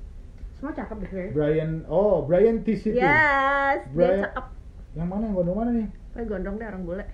Semua 0.52 0.72
cakep 0.74 0.96
deh. 1.00 1.28
Brian 1.32 1.70
oh 1.88 2.14
Brian 2.22 2.60
T 2.60 2.74
City. 2.74 2.98
Yes, 2.98 3.80
dia 3.86 3.94
Brian- 3.96 4.22
cakep. 4.22 4.46
Yang 4.92 5.08
mana 5.08 5.22
yang 5.22 5.34
gondong 5.34 5.56
mana 5.56 5.70
nih? 5.72 5.86
Pokoknya 6.10 6.26
gondrong 6.28 6.56
deh 6.56 6.66
orang 6.66 6.82
bule. 6.84 7.04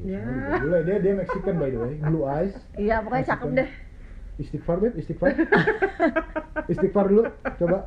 Ya. 0.00 0.22
Boleh 0.56 0.80
dia 0.82 0.96
dia 0.98 1.12
Mexican 1.14 1.54
by 1.56 1.68
the 1.68 1.78
way, 1.78 1.94
blue 2.00 2.24
eyes. 2.24 2.54
Iya, 2.74 2.96
pokoknya 3.00 3.26
cakep 3.28 3.46
Mexican. 3.46 3.60
deh. 3.60 3.70
Istighfar 4.40 4.76
bet, 4.80 4.96
istighfar. 4.96 5.36
istighfar 6.72 7.04
dulu, 7.12 7.22
coba. 7.60 7.78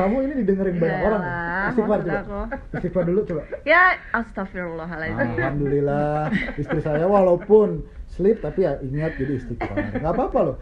Kamu 0.00 0.16
ini 0.24 0.34
didengerin 0.40 0.76
banyak 0.80 0.96
Yalah, 0.96 1.08
orang. 1.12 1.22
Istighfar 1.68 1.98
maksud 2.00 2.08
coba. 2.08 2.20
aku. 2.24 2.40
Istighfar 2.80 3.04
dulu 3.04 3.20
coba. 3.28 3.42
Ya, 3.68 3.82
astagfirullahaladzim. 4.16 5.36
Alhamdulillah, 5.38 6.32
istri 6.56 6.80
saya 6.80 7.04
walaupun 7.04 7.84
sleep 8.08 8.40
tapi 8.40 8.64
ya 8.64 8.80
ingat 8.80 9.20
jadi 9.20 9.32
istighfar. 9.36 9.76
Gak 10.00 10.12
apa-apa 10.16 10.38
loh. 10.40 10.56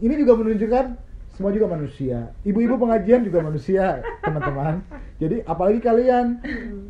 Ini 0.00 0.14
juga 0.20 0.36
menunjukkan 0.36 0.84
semua 1.40 1.56
juga 1.56 1.72
manusia. 1.72 2.36
Ibu-ibu 2.44 2.76
pengajian 2.76 3.24
juga 3.24 3.40
manusia, 3.40 4.04
teman-teman. 4.20 4.84
Jadi 5.16 5.40
apalagi 5.44 5.80
kalian, 5.80 6.36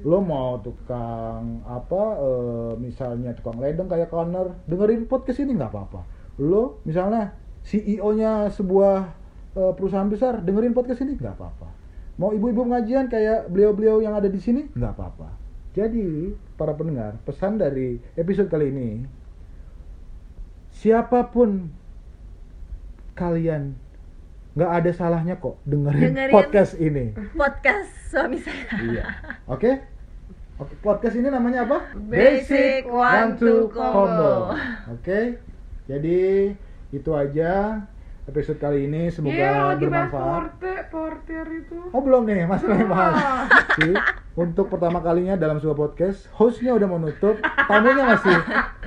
lo 0.02 0.18
mau 0.22 0.58
tukang 0.58 1.62
apa, 1.62 2.02
eh, 2.18 2.72
misalnya 2.82 3.30
tukang 3.38 3.62
ledeng 3.62 3.86
kayak 3.86 4.10
Connor, 4.10 4.58
dengerin 4.66 5.06
podcast 5.06 5.38
ini 5.38 5.54
nggak 5.54 5.70
apa-apa. 5.70 6.02
Lo 6.42 6.82
misalnya 6.82 7.30
CEO-nya 7.62 8.48
sebuah 8.50 8.96
eh, 9.54 9.72
perusahaan 9.74 10.08
besar, 10.08 10.40
dengerin 10.40 10.72
podcast 10.72 11.02
ini 11.02 11.14
nggak 11.14 11.34
apa-apa. 11.36 11.68
Mau 12.16 12.30
ibu-ibu 12.30 12.68
pengajian 12.68 13.08
kayak 13.08 13.48
beliau-beliau 13.48 14.00
yang 14.00 14.12
ada 14.12 14.28
di 14.28 14.36
sini 14.36 14.68
nggak 14.72 14.92
apa-apa. 14.92 15.28
Jadi 15.70 16.34
para 16.58 16.74
pendengar, 16.74 17.16
pesan 17.22 17.56
dari 17.56 17.96
episode 18.14 18.50
kali 18.50 18.68
ini, 18.68 18.90
siapa 20.74 21.30
pun 21.30 21.70
kalian 23.14 23.76
nggak 24.50 24.70
ada 24.82 24.90
salahnya 24.90 25.38
kok 25.38 25.62
dengerin, 25.62 26.10
Dengerin. 26.10 26.34
podcast 26.34 26.74
ini. 26.76 27.14
Podcast 27.38 27.90
suami 28.10 28.36
saya. 28.42 28.66
iya. 28.82 29.04
Oke? 29.46 29.78
Oke, 30.58 30.74
podcast 30.82 31.16
ini 31.16 31.30
namanya 31.30 31.64
apa? 31.64 31.94
Basic 31.96 32.84
One 32.84 33.38
Two 33.38 33.70
Combo. 33.70 34.52
Oke. 34.90 35.38
Jadi 35.88 36.52
itu 36.90 37.10
aja 37.10 37.82
episode 38.22 38.58
kali 38.58 38.84
ini 38.84 39.08
semoga 39.08 39.34
Iya, 39.34 39.50
lagi 39.68 39.86
bahas 39.86 40.10
bermanfaat. 40.10 40.30
porter, 40.30 40.78
porter 40.88 41.44
itu. 41.52 41.78
Oh 41.90 41.98
belum 41.98 42.22
nih, 42.24 42.46
masih 42.46 42.66
belum 42.68 42.86
bahas. 42.88 43.14
Jadi, 43.74 43.94
untuk 44.36 44.66
pertama 44.68 44.98
kalinya 45.00 45.34
dalam 45.34 45.58
sebuah 45.58 45.74
podcast, 45.76 46.30
hostnya 46.32 46.70
udah 46.72 46.86
mau 46.86 46.96
nutup, 46.96 47.34
tamunya 47.42 48.04
masih 48.08 48.36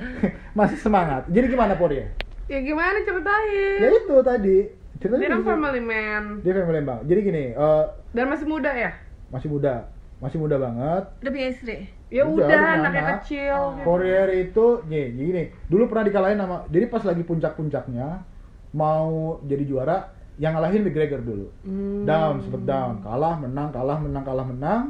masih 0.58 0.78
semangat. 0.78 1.28
Jadi 1.28 1.46
gimana 1.50 1.74
Por 1.74 1.90
ya? 1.90 2.08
Ya 2.46 2.60
gimana 2.60 3.00
ceritain? 3.00 3.78
Ya 3.78 3.88
itu 3.90 4.16
tadi 4.22 4.56
ceritanya 4.94 5.20
Dia 5.22 5.30
kan 5.30 5.42
family 5.44 5.80
man 5.82 6.22
Dia 6.40 6.52
family 6.54 6.80
bang. 6.80 7.00
Jadi 7.02 7.20
gini, 7.22 7.44
eh, 7.50 7.84
dan 8.10 8.26
masih 8.26 8.46
muda 8.46 8.70
ya. 8.70 8.90
masih 9.28 9.48
muda, 9.50 9.74
masih 10.18 10.38
muda 10.38 10.56
banget. 10.56 11.04
Udah 11.20 11.30
punya 11.30 11.48
istri? 11.50 11.76
Ya 12.14 12.22
Udah, 12.22 12.46
anaknya 12.46 13.02
anak. 13.02 13.14
kecil. 13.26 13.58
gitu. 13.74 13.82
Poirier 13.82 14.30
itu, 14.38 14.66
nih 14.86 15.04
gini, 15.10 15.42
dulu 15.66 15.90
pernah 15.90 16.06
dikalahin 16.06 16.38
sama, 16.38 16.62
jadi 16.70 16.86
pas 16.86 17.02
lagi 17.02 17.26
puncak-puncaknya 17.26 18.22
mau 18.70 19.42
jadi 19.42 19.64
juara, 19.66 20.14
yang 20.38 20.54
ngalahin 20.58 20.82
McGregor 20.82 21.22
dulu. 21.22 21.46
Hmm. 21.62 22.02
Down, 22.06 22.42
sempet 22.42 22.62
down, 22.66 23.02
kalah, 23.02 23.38
menang, 23.38 23.70
kalah, 23.70 23.98
menang, 24.02 24.24
kalah, 24.26 24.46
menang. 24.46 24.82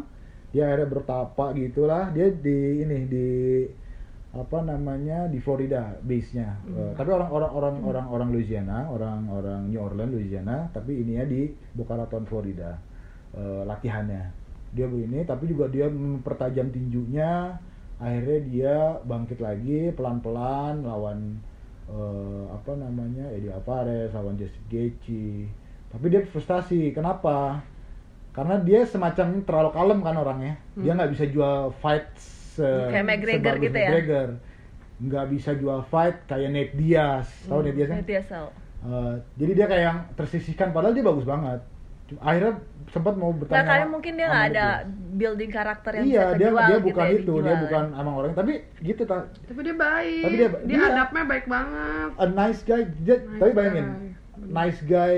Dia 0.52 0.70
akhirnya 0.70 0.88
bertapa 0.88 1.44
gitulah. 1.58 2.08
Dia 2.14 2.30
di 2.30 2.58
ini 2.80 2.98
di 3.10 3.28
apa 4.34 4.58
namanya 4.66 5.30
di 5.30 5.38
Florida 5.38 5.94
base-nya. 6.02 6.58
Eh, 6.66 6.92
tapi 6.98 7.10
orang-orang 7.14 7.50
orang 7.54 7.76
orang 7.86 8.06
orang 8.10 8.28
Louisiana, 8.34 8.90
orang-orang 8.90 9.70
New 9.70 9.78
Orleans 9.78 10.10
Louisiana, 10.14 10.66
tapi 10.74 11.02
ini 11.06 11.18
ya 11.18 11.24
di 11.26 11.50
Boca 11.74 11.94
Raton 11.94 12.26
Florida 12.26 12.74
eh, 13.34 13.62
latihannya. 13.66 14.43
Dia 14.74 14.90
begini, 14.90 15.22
tapi 15.22 15.46
juga 15.46 15.70
dia 15.70 15.86
mempertajam 15.86 16.68
tinjunya. 16.74 17.54
Akhirnya 18.02 18.40
dia 18.50 18.76
bangkit 19.06 19.38
lagi 19.38 19.94
pelan-pelan 19.94 20.82
lawan 20.82 21.38
eh, 21.86 22.44
apa 22.50 22.74
namanya 22.74 23.30
Eddie 23.30 23.54
Alvarez, 23.54 24.10
lawan 24.10 24.34
Justin 24.34 24.66
Gaethje. 24.66 25.46
Tapi 25.94 26.04
dia 26.10 26.26
frustasi. 26.26 26.90
Kenapa? 26.90 27.62
Karena 28.34 28.58
dia 28.58 28.82
semacam 28.82 29.46
terlalu 29.46 29.70
kalem 29.70 30.00
kan 30.02 30.16
orangnya. 30.18 30.54
Dia 30.74 30.98
nggak 30.98 31.12
bisa 31.14 31.24
jual 31.30 31.70
fight 31.78 32.10
se 32.18 32.66
Kayak 32.66 33.06
McGregor 33.06 33.54
gitu 33.62 33.78
ya? 33.78 33.90
McGregor. 33.94 34.28
Nggak 34.98 35.26
bisa 35.30 35.50
jual 35.54 35.80
fight 35.86 36.16
kayak 36.26 36.50
Nate 36.50 36.74
Diaz. 36.74 37.30
Tahu 37.46 37.62
Nate 37.62 37.78
Diaz 37.78 37.88
kan? 37.94 38.02
Dia 38.02 38.22
tahu. 38.26 38.48
Eh, 38.84 39.14
jadi 39.38 39.52
dia 39.54 39.66
kayak 39.70 39.84
yang 39.86 39.98
tersisihkan 40.18 40.74
padahal 40.74 40.98
dia 40.98 41.06
bagus 41.06 41.22
banget. 41.22 41.62
Akhirnya 42.14 42.52
sempat 42.86 43.14
mau 43.14 43.32
bertanya. 43.32 43.56
Nah, 43.56 43.66
karena 43.66 43.86
mungkin 43.88 44.12
dia 44.12 44.26
nggak 44.26 44.46
ada 44.50 44.66
Diaz. 44.78 44.92
building 45.14 45.50
karakter 45.50 45.92
yang 45.94 46.04
Iya, 46.04 46.12
bisa 46.12 46.20
dia 46.30 46.34
kejual 46.46 46.60
dia 46.60 46.76
gitu 46.76 46.86
bukan 46.86 47.04
ya, 47.04 47.12
itu, 47.14 47.34
dia 47.40 47.54
bukan 47.58 47.84
emang 47.94 48.14
orang 48.14 48.32
tapi 48.32 48.52
gitu 48.78 49.02
tak 49.02 49.22
Tapi 49.42 49.60
dia 49.62 49.74
baik. 49.74 50.22
Tapi 50.22 50.34
dia- 50.36 50.52
dia, 50.60 50.68
dia- 50.70 50.90
adabnya 50.92 51.22
baik 51.24 51.46
banget. 51.46 52.08
a 52.14 52.26
nice 52.28 52.60
guy 52.62 52.82
dia, 52.98 53.16
Nice 53.16 53.40
tapi 53.40 53.50
bayangin 53.52 53.86
guy. 53.86 54.08
nice 54.52 54.80
guy 54.84 55.16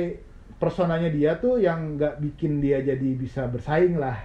personanya 0.56 1.10
dia 1.10 1.36
tuh 1.36 1.58
yang 1.58 1.96
nggak 1.96 2.16
bikin 2.18 2.60
dia 2.60 2.80
jadi 2.80 3.08
bisa 3.14 3.44
bersaing 3.44 3.96
lah 3.96 4.16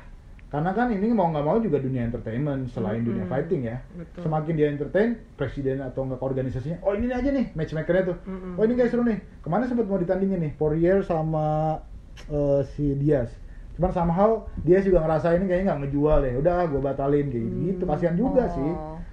karena 0.48 0.72
kan 0.72 0.88
ini 0.88 1.08
mau 1.10 1.28
nggak 1.28 1.44
mau 1.44 1.58
juga 1.58 1.76
dunia 1.78 2.04
entertainment 2.04 2.68
selain 2.70 3.02
dunia 3.02 3.24
Mm-mm. 3.24 3.32
fighting 3.32 3.62
ya 3.66 3.80
Betul. 3.90 4.20
semakin 4.22 4.54
dia 4.54 4.68
entertain 4.70 5.10
presiden 5.34 5.80
atau 5.82 6.04
enggak 6.04 6.20
organisasinya 6.22 6.80
oh 6.82 6.92
ini 6.92 7.08
aja 7.10 7.28
nih 7.28 7.52
matchmakernya 7.52 8.04
tuh 8.06 8.18
Mm-mm. 8.22 8.56
oh 8.56 8.64
ini 8.64 8.76
guys 8.76 8.92
seru 8.92 9.02
nih 9.02 9.20
ke 9.38 9.48
mana 9.48 9.64
sempat 9.66 9.84
mau 9.86 9.96
ditandingin 9.96 10.40
nih 10.42 10.52
Poirier 10.54 11.00
sama 11.02 11.80
eh, 12.28 12.62
si 12.72 12.96
Diaz. 12.96 13.30
Cuman 13.76 13.90
somehow 13.90 14.30
dia 14.62 14.80
juga 14.80 15.02
ngerasa 15.02 15.34
ini 15.34 15.46
kayaknya 15.46 15.66
nggak 15.70 15.82
ngejual 15.86 16.20
ya 16.22 16.34
udah 16.38 16.58
gue 16.68 16.82
batalin 16.82 17.28
kayak 17.28 17.48
gitu. 17.66 17.84
Kasihan 17.86 18.16
juga 18.16 18.44
Oh. 18.46 18.54
sih 18.54 18.72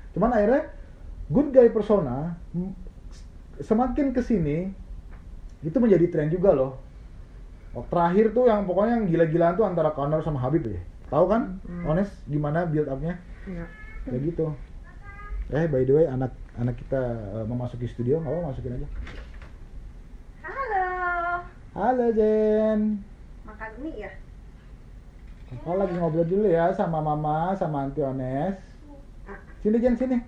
cuman 0.09 0.31
akhirnya 0.33 0.63
good 1.29 1.53
guy 1.53 1.69
persona 1.69 2.35
semakin 3.59 4.11
ke 4.11 4.19
sini 4.19 4.73
itu 5.61 5.77
menjadi 5.77 6.07
tren 6.09 6.29
juga 6.29 6.51
loh. 6.53 6.79
Oh, 7.71 7.85
terakhir 7.85 8.33
tuh 8.33 8.47
yang 8.47 8.65
pokoknya 8.65 8.99
yang 8.99 9.07
gila-gilaan 9.07 9.55
tuh 9.55 9.63
antara 9.63 9.93
Conor 9.93 10.23
sama 10.23 10.39
Habib 10.39 10.65
ya. 10.65 10.81
Tahu 11.09 11.25
kan 11.27 11.61
honest 11.85 12.11
gimana 12.25 12.65
build 12.65 12.87
upnya? 12.87 13.19
Iya. 13.45 13.65
kayak 14.05 14.23
gitu. 14.27 14.47
Eh 15.49 15.65
by 15.65 15.83
the 15.83 15.93
way 15.93 16.05
anak 16.05 16.33
anak 16.55 16.77
kita 16.77 17.01
eh, 17.35 17.45
memasuki 17.45 17.87
studio 17.87 18.19
nggak 18.19 18.33
apa 18.33 18.49
masukin 18.49 18.73
aja. 18.75 18.89
Halo. 20.43 21.08
Halo 21.79 22.11
Jen. 22.11 22.99
Makan 23.47 23.71
mie 23.79 24.03
ya? 24.03 24.11
Kakak 25.47 25.75
lagi 25.79 25.95
ngobrol 25.95 26.27
dulu 26.27 26.51
ya 26.51 26.75
sama 26.75 26.99
mama 26.99 27.55
sama 27.55 27.87
Auntie 27.87 28.03
Ones. 28.03 28.59
Sini 29.62 29.79
Jen 29.79 29.95
sini. 29.95 30.19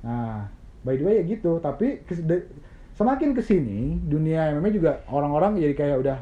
Nah 0.00 0.48
by 0.80 0.96
the 0.96 1.04
way 1.04 1.20
ya 1.20 1.24
gitu. 1.28 1.60
Tapi 1.60 2.00
kes- 2.08 2.24
de- 2.24 2.48
semakin 2.96 3.36
ke 3.36 3.44
sini 3.44 4.00
dunia 4.00 4.56
MMA 4.56 4.72
juga 4.72 5.04
orang-orang 5.12 5.60
jadi 5.60 5.76
kayak 5.76 5.96
udah 6.00 6.18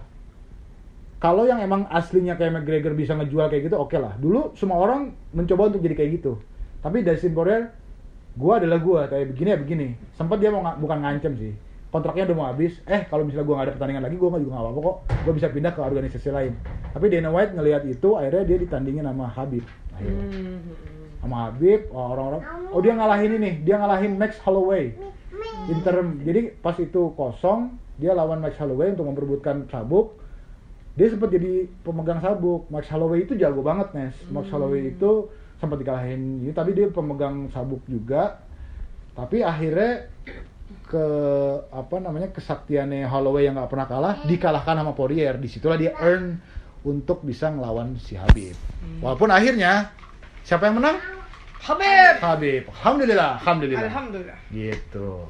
kalau 1.22 1.46
yang 1.46 1.62
emang 1.62 1.86
aslinya 1.86 2.34
kayak 2.34 2.60
McGregor 2.60 2.98
bisa 2.98 3.14
ngejual 3.14 3.46
kayak 3.46 3.70
gitu 3.70 3.78
oke 3.78 3.94
lah. 3.94 4.18
Dulu 4.18 4.58
semua 4.58 4.82
orang 4.82 5.14
mencoba 5.30 5.70
untuk 5.70 5.86
jadi 5.86 5.94
kayak 5.94 6.10
gitu. 6.18 6.42
Tapi 6.82 7.06
Dustin 7.06 7.30
Poirier 7.30 7.70
gua 8.34 8.58
adalah 8.58 8.82
gua 8.82 9.06
kayak 9.06 9.30
begini 9.30 9.48
ya 9.54 9.58
begini. 9.62 9.86
Sempat 10.18 10.42
dia 10.42 10.50
mau 10.50 10.66
nga- 10.66 10.74
bukan 10.74 10.98
ngancem 10.98 11.38
sih 11.38 11.54
kontraknya 11.94 12.26
udah 12.26 12.36
mau 12.36 12.46
habis. 12.50 12.74
Eh 12.90 13.06
kalau 13.06 13.22
misalnya 13.22 13.46
gua 13.46 13.54
nggak 13.62 13.66
ada 13.70 13.74
pertandingan 13.78 14.02
lagi 14.02 14.16
nggak 14.18 14.42
juga 14.42 14.50
nggak 14.58 14.64
apa-apa 14.66 14.80
kok. 14.82 14.96
Gua 15.22 15.32
bisa 15.38 15.46
pindah 15.54 15.70
ke 15.70 15.80
organisasi 15.80 16.28
lain. 16.34 16.52
Tapi 16.90 17.06
Dana 17.06 17.30
White 17.30 17.52
ngelihat 17.54 17.82
itu 17.86 18.08
akhirnya 18.18 18.42
dia 18.42 18.58
ditandingin 18.58 19.06
sama 19.06 19.26
Habib. 19.30 19.62
Akhirnya. 19.94 20.26
Sama 21.22 21.36
Habib 21.46 21.80
oh, 21.94 22.06
orang-orang. 22.10 22.42
Oh 22.74 22.80
dia 22.82 22.92
ngalahin 22.98 23.32
ini 23.38 23.50
dia 23.62 23.78
ngalahin 23.78 24.18
Max 24.18 24.42
Holloway. 24.42 24.98
Interim. 25.70 26.18
Jadi 26.26 26.58
pas 26.58 26.74
itu 26.82 27.14
kosong 27.14 27.78
dia 28.02 28.10
lawan 28.10 28.42
Max 28.42 28.58
Holloway 28.58 28.90
untuk 28.90 29.06
memperebutkan 29.06 29.70
sabuk. 29.70 30.18
Dia 30.98 31.14
sempat 31.14 31.30
jadi 31.30 31.70
pemegang 31.86 32.18
sabuk. 32.18 32.66
Max 32.74 32.90
Holloway 32.90 33.22
itu 33.22 33.38
jago 33.38 33.62
banget 33.62 33.94
Nes. 33.94 34.18
Max 34.34 34.50
Holloway 34.50 34.90
itu 34.90 35.30
sempat 35.62 35.78
dikalahin. 35.78 36.42
Gitu 36.42 36.58
tapi 36.58 36.74
dia 36.74 36.90
pemegang 36.90 37.46
sabuk 37.54 37.86
juga. 37.86 38.42
Tapi 39.14 39.46
akhirnya 39.46 40.10
ke 40.84 41.06
apa 41.72 41.96
namanya 41.98 42.28
kesaktiannya 42.30 43.08
Holloway 43.08 43.48
yang 43.48 43.56
nggak 43.56 43.70
pernah 43.72 43.88
kalah 43.88 44.14
dikalahkan 44.28 44.76
sama 44.78 44.92
Poirier. 44.92 45.36
Di 45.40 45.48
situlah 45.48 45.80
dia 45.80 45.96
earn 45.96 46.38
untuk 46.84 47.24
bisa 47.24 47.48
ngelawan 47.48 47.96
si 47.96 48.14
Habib. 48.14 48.54
Walaupun 49.00 49.32
akhirnya 49.32 49.90
siapa 50.44 50.68
yang 50.68 50.78
menang? 50.78 51.00
Habib. 51.64 52.14
Habib. 52.20 52.62
Alhamdulillah 52.80 53.40
alhamdulillah. 53.40 53.88
Alhamdulillah. 53.88 54.38
gitu. 54.52 55.24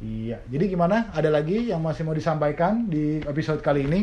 Iya. 0.00 0.40
Jadi 0.48 0.64
gimana? 0.72 1.12
Ada 1.12 1.28
lagi 1.28 1.72
yang 1.72 1.80
masih 1.80 2.04
mau 2.04 2.16
disampaikan 2.16 2.88
di 2.88 3.20
episode 3.24 3.60
kali 3.60 3.84
ini? 3.84 4.00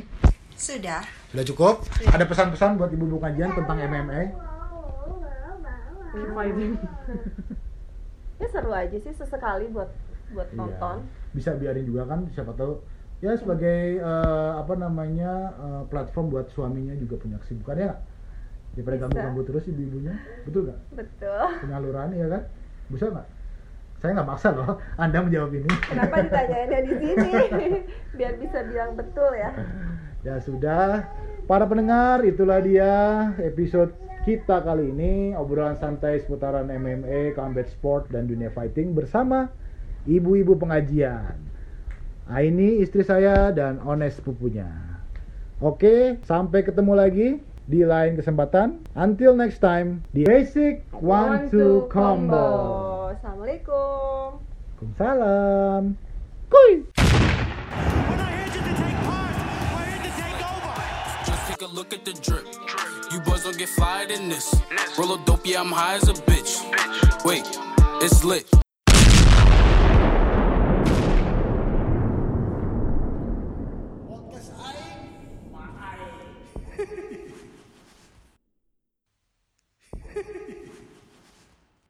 Sudah. 0.54 1.02
sudah 1.34 1.46
cukup? 1.50 1.76
Ada 2.06 2.30
pesan-pesan 2.30 2.78
buat 2.78 2.94
ibu-ibu 2.94 3.18
kajian 3.18 3.58
tentang 3.58 3.82
MMA 3.82 4.54
ya 8.42 8.48
seru 8.52 8.72
aja 8.76 8.98
sih 9.00 9.14
sesekali 9.16 9.72
buat 9.72 9.90
buat 10.34 10.50
Iya. 10.50 10.58
nonton. 10.58 10.96
Bisa 11.32 11.54
biarin 11.54 11.86
juga 11.86 12.04
kan 12.06 12.28
siapa 12.34 12.52
tahu. 12.54 12.82
Ya 13.24 13.38
sebagai 13.40 14.04
eh, 14.04 14.52
apa 14.60 14.74
namanya 14.76 15.32
eh, 15.56 15.84
platform 15.88 16.28
buat 16.28 16.52
suaminya 16.52 16.92
juga 16.94 17.16
punya 17.16 17.40
kesibukan 17.40 17.78
ya 17.80 17.94
daripada 18.74 19.06
ganggu-ganggu 19.06 19.42
terus 19.46 19.64
ibu-ibunya. 19.70 20.18
Betul 20.44 20.68
nggak? 20.68 20.80
Betul. 20.98 21.46
Penyaluran 21.64 22.10
ya 22.12 22.28
kan? 22.28 22.42
Bisa 22.90 23.06
nggak? 23.08 23.28
Saya 24.02 24.20
nggak 24.20 24.28
maksa 24.28 24.52
loh 24.52 24.76
anda 25.00 25.24
menjawab 25.24 25.56
ini. 25.56 25.70
Kenapa 25.88 26.16
ditanyainnya 26.20 26.80
di 26.84 26.94
sini? 27.00 27.32
Biar 28.20 28.34
bisa 28.36 28.60
bilang 28.68 29.00
betul 29.00 29.32
ya. 29.32 29.52
Ya 30.24 30.36
sudah, 30.40 31.08
para 31.48 31.64
pendengar, 31.64 32.24
itulah 32.24 32.60
dia 32.60 32.92
episode 33.40 33.92
kita 34.24 34.60
kali 34.60 34.92
ini. 34.92 35.32
Obrolan 35.36 35.76
santai 35.76 36.20
seputaran 36.20 36.68
MMA, 36.68 37.36
combat 37.36 37.68
sport 37.68 38.08
dan 38.08 38.28
dunia 38.28 38.52
fighting 38.52 38.92
bersama 38.92 39.48
ibu-ibu 40.08 40.56
pengajian. 40.60 41.40
Aini 42.28 42.80
istri 42.80 43.04
saya 43.04 43.52
dan 43.52 43.84
Ones 43.84 44.20
pupunya. 44.24 44.68
Oke, 45.60 46.20
sampai 46.24 46.64
ketemu 46.64 46.94
lagi 46.96 47.30
di 47.68 47.84
lain 47.84 48.20
kesempatan. 48.20 48.84
Until 48.96 49.36
next 49.36 49.60
time 49.64 50.04
di 50.12 50.28
Basic 50.28 50.84
One 50.96 51.48
Two 51.48 51.88
Combo. 51.88 53.12
assalamualaikum 53.16 54.40
Waalaikumsalam. 54.84 55.82
Kuy. 56.52 56.72
We're 56.84 58.20
not 58.20 58.32
here 58.32 58.48
just 58.52 58.68
to 58.68 58.74
take 58.76 59.00
part. 59.08 59.36
We're 59.72 59.88
here 59.88 60.04
to 60.04 60.12
take 60.12 60.44
over. 60.44 60.76
Just 61.24 61.44
take 61.48 61.64
a 61.64 61.72
look 61.72 61.90
at 61.96 62.04
the 62.04 62.16
drip. 62.20 62.46
You 63.12 63.20
boys 63.24 63.44
don't 63.44 63.58
get 63.58 63.70
fired 63.70 64.12
in 64.12 64.28
this. 64.28 64.52
Roll 65.00 65.16
a 65.16 65.20
dope, 65.24 65.46
yeah, 65.46 65.62
I'm 65.62 65.72
high 65.72 65.96
as 65.96 66.10
a 66.10 66.16
bitch. 66.28 66.60
Wait, 67.24 67.48
it's 68.02 68.24
lit. 68.24 68.63